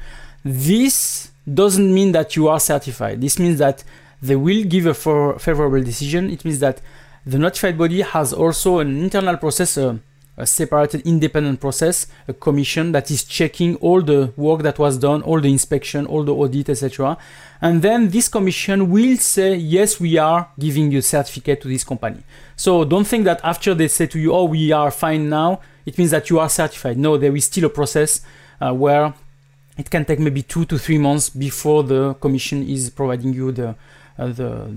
This 0.44 1.32
doesn't 1.52 1.94
mean 1.94 2.12
that 2.12 2.36
you 2.36 2.48
are 2.48 2.60
certified. 2.60 3.22
This 3.22 3.40
means 3.40 3.58
that 3.60 3.84
they 4.22 4.36
will 4.36 4.64
give 4.64 4.86
a 4.86 4.94
favorable 4.94 5.84
decision. 5.84 6.30
It 6.30 6.44
means 6.44 6.60
that 6.60 6.82
the 7.26 7.38
notified 7.40 7.78
body 7.78 8.02
has 8.02 8.34
also 8.34 8.80
an 8.80 8.98
internal 8.98 9.38
process, 9.38 9.78
uh, 9.78 9.98
a 10.38 10.46
separated 10.46 11.02
independent 11.02 11.60
process, 11.60 12.08
a 12.28 12.34
commission 12.34 12.92
that 12.92 13.10
is 13.10 13.24
checking 13.24 13.76
all 13.78 14.02
the 14.02 14.34
work 14.36 14.62
that 14.64 14.78
was 14.78 14.98
done, 14.98 15.22
all 15.22 15.40
the 15.40 15.52
inspection, 15.52 16.06
all 16.06 16.24
the 16.24 16.34
audit, 16.34 16.70
etc. 16.70 17.18
And 17.62 17.82
then 17.82 18.10
this 18.10 18.28
commission 18.28 18.90
will 18.90 19.18
say, 19.18 19.56
yes, 19.56 20.00
we 20.00 20.18
are 20.18 20.50
giving 20.60 20.92
you 20.92 21.02
certificate 21.02 21.62
to 21.62 21.68
this 21.68 21.84
company. 21.84 22.22
So 22.56 22.84
don't 22.84 23.06
think 23.06 23.24
that 23.26 23.40
after 23.44 23.74
they 23.74 23.88
say 23.88 24.08
to 24.08 24.20
you, 24.20 24.34
oh, 24.34 24.46
we 24.46 24.72
are 24.72 24.92
fine 24.92 25.30
now, 25.30 25.62
it 25.86 25.98
means 25.98 26.12
that 26.12 26.30
you 26.30 26.40
are 26.40 26.50
certified. 26.50 26.98
No, 26.98 27.18
there 27.18 27.36
is 27.36 27.46
still 27.46 27.66
a 27.66 27.70
process 27.70 28.22
uh, 28.60 28.74
where 28.74 29.14
it 29.78 29.90
can 29.90 30.06
take 30.06 30.20
maybe 30.20 30.42
two 30.42 30.66
to 30.66 30.78
three 30.78 30.98
months 30.98 31.30
before 31.30 31.84
the 31.84 32.14
commission 32.16 32.68
is 32.68 32.90
providing 32.90 33.34
you 33.34 33.52
the 33.52 33.76
uh, 34.18 34.28
the, 34.28 34.70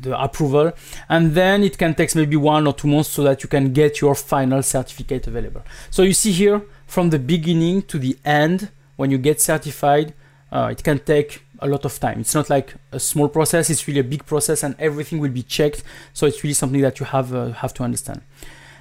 the 0.00 0.20
approval. 0.20 0.72
And 1.08 1.32
then 1.32 1.62
it 1.62 1.78
can 1.78 1.94
take 1.94 2.14
maybe 2.14 2.36
one 2.36 2.66
or 2.66 2.72
two 2.72 2.88
months 2.88 3.10
so 3.10 3.22
that 3.24 3.42
you 3.42 3.48
can 3.48 3.72
get 3.72 4.00
your 4.00 4.14
final 4.14 4.62
certificate 4.62 5.26
available. 5.26 5.62
So 5.90 6.02
you 6.02 6.12
see 6.12 6.32
here 6.32 6.62
from 6.86 7.10
the 7.10 7.18
beginning 7.18 7.82
to 7.82 7.98
the 7.98 8.16
end 8.24 8.70
when 8.96 9.10
you 9.10 9.18
get 9.18 9.40
certified 9.40 10.14
uh, 10.52 10.68
it 10.70 10.82
can 10.82 10.98
take 10.98 11.42
a 11.60 11.66
lot 11.66 11.84
of 11.84 11.98
time. 11.98 12.20
It's 12.20 12.34
not 12.34 12.50
like 12.50 12.74
a 12.92 13.00
small 13.00 13.28
process 13.28 13.70
it's 13.70 13.86
really 13.88 14.00
a 14.00 14.04
big 14.04 14.24
process 14.26 14.62
and 14.62 14.74
everything 14.78 15.18
will 15.18 15.30
be 15.30 15.42
checked. 15.42 15.82
So 16.12 16.26
it's 16.26 16.42
really 16.44 16.54
something 16.54 16.80
that 16.82 17.00
you 17.00 17.06
have 17.06 17.34
uh, 17.34 17.52
have 17.52 17.74
to 17.74 17.82
understand. 17.82 18.22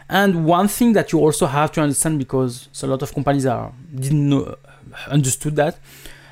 And 0.08 0.45
one 0.45 0.67
thing 0.67 0.93
that 0.93 1.12
you 1.12 1.19
also 1.19 1.48
have 1.48 1.71
to 1.74 1.82
understand 1.82 2.19
because 2.19 2.69
a 2.84 2.88
lot 2.88 3.02
of 3.02 3.13
companies 3.13 3.45
are 3.45 3.74
didn't 3.93 4.30
know 4.30 4.56
understood 5.08 5.56
that 5.56 5.78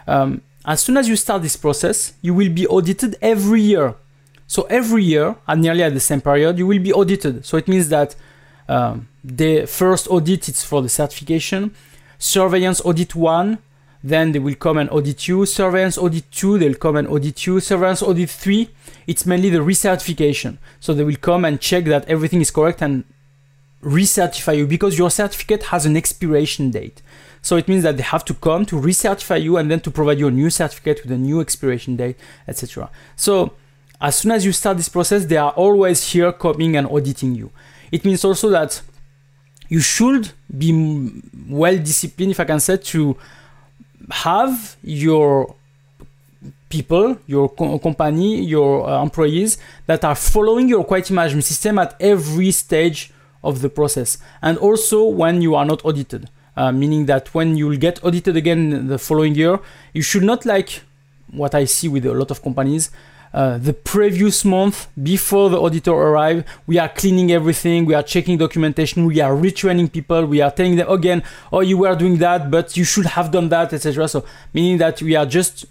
um, 0.08 0.42
as 0.66 0.82
soon 0.82 0.98
as 0.98 1.08
you 1.08 1.16
start 1.16 1.42
this 1.42 1.56
process, 1.56 2.14
you 2.22 2.34
will 2.34 2.50
be 2.50 2.66
audited 2.68 3.16
every 3.22 3.62
year. 3.62 3.96
So 4.48 4.64
every 4.64 5.04
year, 5.04 5.36
and 5.48 5.62
nearly 5.62 5.84
at 5.84 5.94
the 5.94 6.00
same 6.00 6.22
period, 6.22 6.58
you 6.58 6.68
will 6.68 6.80
be 6.80 6.94
audited. 6.94 7.46
So 7.46 7.58
it 7.58 7.68
means 7.68 7.90
that 7.90 8.16
um, 8.70 9.08
the 9.24 9.66
first 9.66 10.08
audit 10.10 10.48
is 10.48 10.64
for 10.64 10.82
the 10.82 10.90
certification, 10.90 11.74
surveillance 12.18 12.82
audit 12.86 13.16
one, 13.16 13.58
then 14.04 14.34
they 14.34 14.40
will 14.40 14.56
come 14.56 14.78
and 14.78 14.90
audit 14.90 15.28
you. 15.28 15.46
Surveillance 15.46 15.98
audit 15.98 16.30
two, 16.32 16.58
they'll 16.58 16.76
come 16.76 16.98
and 16.98 17.08
audit 17.08 17.46
you. 17.46 17.60
Surveillance 17.60 18.02
audit 18.02 18.30
three, 18.30 18.70
it's 19.08 19.26
mainly 19.26 19.50
the 19.50 19.60
recertification. 19.60 20.58
So 20.80 20.94
they 20.94 21.06
will 21.06 21.16
come 21.16 21.46
and 21.46 21.60
check 21.60 21.86
that 21.86 22.08
everything 22.08 22.42
is 22.42 22.52
correct 22.52 22.82
and 22.82 23.06
recertify 23.82 24.58
you 24.58 24.68
because 24.68 24.98
your 24.98 25.10
certificate 25.10 25.64
has 25.64 25.86
an 25.86 25.96
expiration 25.96 26.72
date. 26.72 27.02
So 27.44 27.58
it 27.58 27.68
means 27.68 27.84
that 27.84 27.98
they 27.98 28.04
have 28.04 28.24
to 28.26 28.34
come 28.34 28.66
to 28.68 28.78
recertify 28.78 29.44
you 29.44 29.58
and 29.58 29.70
then 29.70 29.82
to 29.82 29.92
provide 29.92 30.18
you 30.18 30.28
a 30.28 30.32
new 30.32 30.50
certificate 30.50 31.04
with 31.04 31.12
a 31.12 31.18
new 31.18 31.42
expiration 31.42 31.98
date, 31.98 32.16
etc. 32.48 32.90
So 33.18 33.54
as 34.00 34.16
soon 34.16 34.32
as 34.32 34.46
you 34.46 34.54
start 34.54 34.78
this 34.78 34.90
process, 34.90 35.26
they 35.26 35.38
are 35.38 35.52
always 35.52 36.12
here 36.12 36.32
coming 36.32 36.78
and 36.78 36.88
auditing 36.88 37.36
you. 37.36 37.52
It 37.92 38.06
means 38.06 38.24
also 38.24 38.50
that 38.50 38.82
you 39.68 39.82
should 39.82 40.32
be 40.58 41.22
well 41.50 41.78
disciplined, 41.78 42.32
if 42.32 42.40
I 42.40 42.46
can 42.46 42.62
say, 42.62 42.78
to 42.78 43.18
have 44.10 44.78
your 44.82 45.54
people, 46.70 47.18
your 47.28 47.50
co- 47.50 47.78
company, 47.78 48.42
your 48.44 48.90
uh, 48.90 49.04
employees 49.04 49.58
that 49.86 50.06
are 50.06 50.16
following 50.16 50.70
your 50.70 50.84
quality 50.86 51.14
management 51.14 51.44
system 51.44 51.78
at 51.78 51.96
every 52.00 52.52
stage 52.52 53.12
of 53.44 53.62
the 53.62 53.70
process, 53.70 54.18
and 54.42 54.58
also 54.58 55.04
when 55.04 55.42
you 55.42 55.56
are 55.56 55.66
not 55.66 55.84
audited 55.84 56.30
uh, 56.56 56.72
meaning 56.72 57.06
that 57.08 57.34
when 57.34 57.58
you'll 57.58 57.78
get 57.78 58.04
audited 58.04 58.36
again 58.36 58.88
the 58.88 58.98
following 58.98 59.36
year, 59.36 59.60
you 59.94 60.02
should 60.02 60.24
not 60.24 60.46
like 60.46 60.82
what 61.32 61.56
I 61.56 61.66
see 61.66 61.88
with 61.88 62.06
a 62.06 62.14
lot 62.14 62.32
of 62.32 62.42
companies. 62.42 62.92
Uh, 63.34 63.58
the 63.58 63.74
previous 63.74 64.46
month 64.46 64.88
before 65.02 65.50
the 65.50 65.60
auditor 65.60 65.92
arrive, 65.92 66.46
we 66.68 66.78
are 66.78 66.90
cleaning 66.90 67.32
everything, 67.32 67.84
we 67.84 67.96
are 67.96 68.04
checking 68.04 68.38
documentation, 68.38 69.06
we 69.06 69.20
are 69.20 69.32
retraining 69.32 69.92
people, 69.92 70.24
we 70.28 70.40
are 70.40 70.52
telling 70.52 70.76
them 70.76 70.88
again, 70.88 71.24
oh, 71.52 71.62
you 71.62 71.80
were 71.80 71.96
doing 71.96 72.18
that, 72.18 72.52
but 72.52 72.78
you 72.78 72.84
should 72.84 73.08
have 73.08 73.32
done 73.32 73.50
that, 73.50 73.74
etc. 73.74 74.08
So, 74.08 74.24
meaning 74.54 74.78
that 74.78 75.02
we 75.02 75.16
are 75.16 75.26
just 75.26 75.66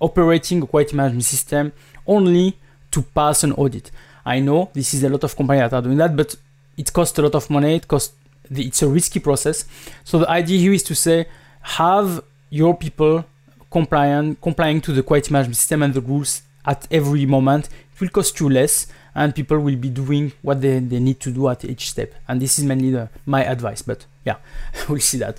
operating 0.00 0.62
a 0.62 0.66
quality 0.66 0.96
management 0.96 1.24
system 1.24 1.72
only 2.08 2.58
to 2.90 3.02
pass 3.02 3.44
an 3.44 3.52
audit. 3.52 3.92
I 4.26 4.40
know 4.40 4.70
this 4.72 4.92
is 4.92 5.04
a 5.04 5.08
lot 5.08 5.22
of 5.22 5.36
companies 5.36 5.60
that 5.60 5.72
are 5.72 5.82
doing 5.82 5.98
that, 5.98 6.16
but 6.16 6.34
it 6.76 6.92
costs 6.92 7.16
a 7.18 7.22
lot 7.22 7.36
of 7.36 7.48
money, 7.50 7.76
it 7.76 7.86
costs 7.86 8.14
the, 8.50 8.66
it's 8.66 8.82
a 8.82 8.88
risky 8.88 9.20
process. 9.20 9.64
So 10.04 10.18
the 10.18 10.28
idea 10.28 10.58
here 10.58 10.72
is 10.72 10.82
to 10.84 10.94
say 10.94 11.26
have 11.62 12.22
your 12.50 12.76
people 12.76 13.24
compliant 13.70 14.40
complying 14.40 14.80
to 14.80 14.92
the 14.92 15.02
quality 15.02 15.32
management 15.32 15.56
system 15.56 15.82
and 15.82 15.94
the 15.94 16.00
rules 16.00 16.42
at 16.66 16.86
every 16.90 17.26
moment. 17.26 17.68
It 17.94 18.00
will 18.00 18.08
cost 18.08 18.38
you 18.40 18.48
less 18.48 18.86
and 19.14 19.34
people 19.34 19.58
will 19.58 19.76
be 19.76 19.90
doing 19.90 20.32
what 20.42 20.60
they, 20.60 20.78
they 20.78 21.00
need 21.00 21.20
to 21.20 21.30
do 21.30 21.48
at 21.48 21.64
each 21.64 21.90
step. 21.90 22.14
And 22.28 22.40
this 22.40 22.58
is 22.58 22.64
mainly 22.64 22.90
the, 22.90 23.08
my 23.26 23.44
advice, 23.44 23.82
but 23.82 24.06
yeah, 24.24 24.36
we'll 24.88 25.00
see 25.00 25.18
that. 25.18 25.38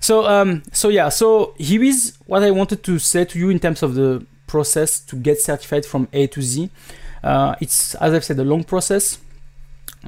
So 0.00 0.26
um, 0.26 0.62
so 0.72 0.88
yeah, 0.88 1.08
so 1.08 1.54
here 1.58 1.82
is 1.82 2.16
what 2.26 2.42
I 2.42 2.50
wanted 2.50 2.82
to 2.84 2.98
say 2.98 3.24
to 3.24 3.38
you 3.38 3.50
in 3.50 3.58
terms 3.58 3.82
of 3.82 3.94
the 3.94 4.24
process 4.46 5.00
to 5.00 5.16
get 5.16 5.40
certified 5.40 5.86
from 5.86 6.08
A 6.12 6.26
to 6.28 6.42
Z. 6.42 6.70
Uh, 7.22 7.54
it's 7.60 7.94
as 7.96 8.14
I've 8.14 8.24
said 8.24 8.38
a 8.38 8.44
long 8.44 8.64
process, 8.64 9.18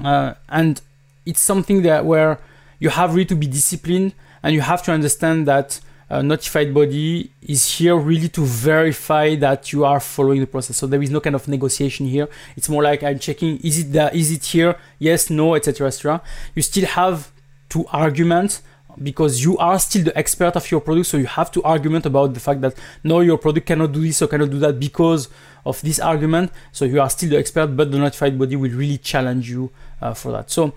uh, 0.03 0.33
and 0.49 0.81
it's 1.25 1.41
something 1.41 1.81
that 1.83 2.05
where 2.05 2.39
you 2.79 2.89
have 2.89 3.13
really 3.13 3.25
to 3.25 3.35
be 3.35 3.47
disciplined 3.47 4.13
and 4.41 4.53
you 4.53 4.61
have 4.61 4.83
to 4.83 4.91
understand 4.91 5.47
that 5.47 5.79
a 6.09 6.21
notified 6.21 6.73
body 6.73 7.31
is 7.41 7.77
here 7.77 7.95
really 7.95 8.27
to 8.29 8.41
verify 8.45 9.35
that 9.35 9.71
you 9.71 9.83
are 9.85 9.99
following 9.99 10.41
the 10.41 10.47
process. 10.47 10.77
So 10.77 10.85
there 10.85 11.01
is 11.01 11.09
no 11.09 11.19
kind 11.19 11.35
of 11.35 11.47
negotiation 11.47 12.05
here. 12.05 12.27
It's 12.55 12.69
more 12.69 12.83
like 12.83 13.03
I'm 13.03 13.19
checking 13.19 13.57
is 13.59 13.79
it 13.79 13.91
there, 13.93 14.11
is 14.13 14.31
it 14.31 14.43
here? 14.45 14.75
Yes, 14.99 15.29
no, 15.29 15.55
etc. 15.55 15.87
etc. 15.87 16.21
You 16.55 16.61
still 16.61 16.85
have 16.85 17.31
to 17.69 17.85
argument 17.87 18.61
because 19.01 19.43
you 19.43 19.57
are 19.57 19.79
still 19.79 20.03
the 20.03 20.15
expert 20.15 20.55
of 20.55 20.69
your 20.69 20.79
product 20.79 21.07
so 21.07 21.17
you 21.17 21.25
have 21.25 21.51
to 21.51 21.63
argument 21.63 22.05
about 22.05 22.35
the 22.35 22.39
fact 22.39 22.61
that 22.61 22.75
no 23.03 23.21
your 23.21 23.39
product 23.39 23.65
cannot 23.65 23.91
do 23.91 24.01
this 24.01 24.21
or 24.21 24.27
cannot 24.27 24.51
do 24.51 24.59
that 24.59 24.79
because 24.79 25.29
of 25.65 25.81
this 25.81 25.99
argument 25.99 26.51
so 26.71 26.85
you 26.85 27.01
are 27.01 27.09
still 27.09 27.31
the 27.31 27.37
expert 27.37 27.67
but 27.67 27.91
the 27.91 27.97
notified 27.97 28.37
body 28.37 28.55
will 28.55 28.69
really 28.69 28.99
challenge 28.99 29.49
you 29.49 29.71
uh, 29.99 30.13
for 30.13 30.31
that 30.31 30.51
so 30.51 30.75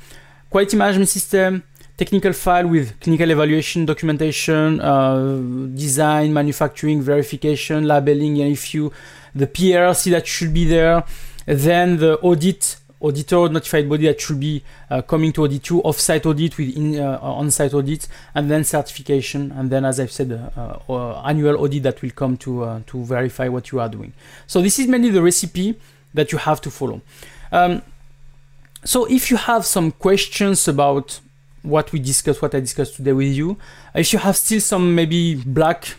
quality 0.51 0.77
management 0.77 1.09
system, 1.09 1.63
technical 1.97 2.33
file 2.33 2.69
with 2.69 2.99
clinical 3.01 3.31
evaluation, 3.31 3.87
documentation, 3.87 4.81
uh, 4.81 5.37
design, 5.75 6.33
manufacturing, 6.33 7.01
verification, 7.01 7.85
labeling, 7.85 8.41
and 8.41 8.53
if 8.53 8.75
you, 8.75 8.93
the 9.35 9.47
PRC 9.47 10.11
that 10.11 10.27
should 10.27 10.53
be 10.53 10.65
there, 10.65 11.05
then 11.47 11.97
the 11.97 12.19
audit, 12.21 12.77
auditor 13.01 13.49
notified 13.49 13.89
body 13.89 14.07
that 14.07 14.21
should 14.21 14.41
be 14.41 14.63
uh, 14.91 15.01
coming 15.03 15.33
to 15.33 15.45
audit 15.45 15.69
you, 15.71 15.81
off-site 15.83 16.27
audit 16.27 16.57
with 16.59 16.77
in, 16.77 16.99
uh, 16.99 17.19
on-site 17.23 17.73
audit, 17.73 18.09
and 18.35 18.51
then 18.51 18.65
certification, 18.65 19.53
and 19.53 19.71
then 19.71 19.85
as 19.85 20.01
I've 20.01 20.13
said, 20.13 20.33
uh, 20.33 20.79
uh, 20.89 21.23
annual 21.23 21.57
audit 21.63 21.83
that 21.85 22.03
will 22.03 22.11
come 22.11 22.37
to 22.39 22.65
uh, 22.65 22.81
to 22.87 23.05
verify 23.05 23.49
what 23.49 23.73
you 23.73 23.81
are 23.81 23.89
doing. 23.89 24.13
So 24.47 24.61
this 24.61 24.79
is 24.79 24.87
mainly 24.87 25.11
the 25.11 25.23
recipe 25.23 25.79
that 26.15 26.33
you 26.33 26.39
have 26.39 26.61
to 26.63 26.71
follow. 26.71 27.01
Um, 27.53 27.83
so 28.87 29.05
if 29.07 29.31
you 29.31 29.37
have 29.37 29.67
some 29.67 29.91
questions 29.91 30.69
about 30.69 31.21
what 31.63 31.93
we 31.93 31.99
discussed, 31.99 32.41
what 32.41 32.55
I 32.55 32.61
discussed 32.61 32.97
today 32.97 33.13
with 33.13 33.33
you, 33.33 33.57
if 33.95 34.13
you 34.13 34.19
have 34.21 34.37
still 34.37 34.61
some 34.61 34.95
maybe 34.95 35.35
black 35.35 35.95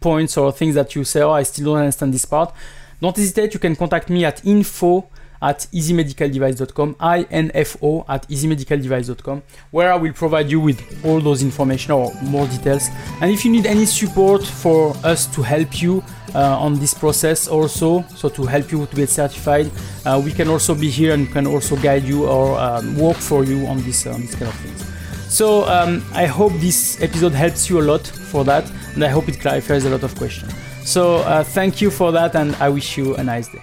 points 0.00 0.36
or 0.36 0.50
things 0.50 0.74
that 0.74 0.94
you 0.94 1.04
say, 1.04 1.22
oh, 1.22 1.30
I 1.30 1.44
still 1.44 1.66
don't 1.66 1.78
understand 1.78 2.12
this 2.12 2.24
part, 2.24 2.52
don't 3.00 3.16
hesitate. 3.16 3.54
You 3.54 3.60
can 3.60 3.76
contact 3.76 4.10
me 4.10 4.24
at 4.24 4.44
info 4.44 5.08
at 5.40 5.66
easymedicaldevice.com, 5.72 6.96
info 7.30 8.04
at 8.08 8.28
easymedicaldevice.com, 8.28 9.42
where 9.70 9.92
I 9.92 9.96
will 9.96 10.12
provide 10.12 10.50
you 10.50 10.60
with 10.60 11.04
all 11.04 11.20
those 11.20 11.42
information 11.42 11.92
or 11.92 12.12
more 12.22 12.46
details. 12.46 12.88
And 13.20 13.30
if 13.30 13.44
you 13.44 13.50
need 13.50 13.66
any 13.66 13.86
support 13.86 14.44
for 14.44 14.96
us 15.04 15.26
to 15.34 15.42
help 15.42 15.82
you 15.82 16.02
uh, 16.34 16.58
on 16.58 16.78
this 16.78 16.94
process 16.94 17.48
also, 17.48 18.02
so 18.14 18.28
to 18.28 18.44
help 18.44 18.72
you 18.72 18.86
to 18.86 18.96
get 18.96 19.08
certified, 19.08 19.70
uh, 20.04 20.20
we 20.24 20.32
can 20.32 20.48
also 20.48 20.74
be 20.74 20.90
here 20.90 21.14
and 21.14 21.30
can 21.30 21.46
also 21.46 21.76
guide 21.76 22.04
you 22.04 22.26
or 22.26 22.58
um, 22.58 22.96
work 22.96 23.16
for 23.16 23.44
you 23.44 23.66
on 23.66 23.82
this, 23.82 24.06
uh, 24.06 24.16
this 24.16 24.34
kind 24.34 24.48
of 24.48 24.54
things. 24.56 24.94
So 25.34 25.64
um, 25.68 26.04
I 26.12 26.26
hope 26.26 26.52
this 26.54 27.02
episode 27.02 27.32
helps 27.32 27.68
you 27.68 27.80
a 27.80 27.82
lot 27.82 28.06
for 28.06 28.44
that, 28.44 28.70
and 28.94 29.04
I 29.04 29.08
hope 29.08 29.28
it 29.28 29.40
clarifies 29.40 29.84
a 29.84 29.90
lot 29.90 30.04
of 30.04 30.14
questions. 30.14 30.54
So 30.84 31.16
uh, 31.16 31.42
thank 31.42 31.80
you 31.80 31.90
for 31.90 32.12
that, 32.12 32.36
and 32.36 32.54
I 32.56 32.68
wish 32.68 32.96
you 32.96 33.16
a 33.16 33.24
nice 33.24 33.48
day. 33.48 33.62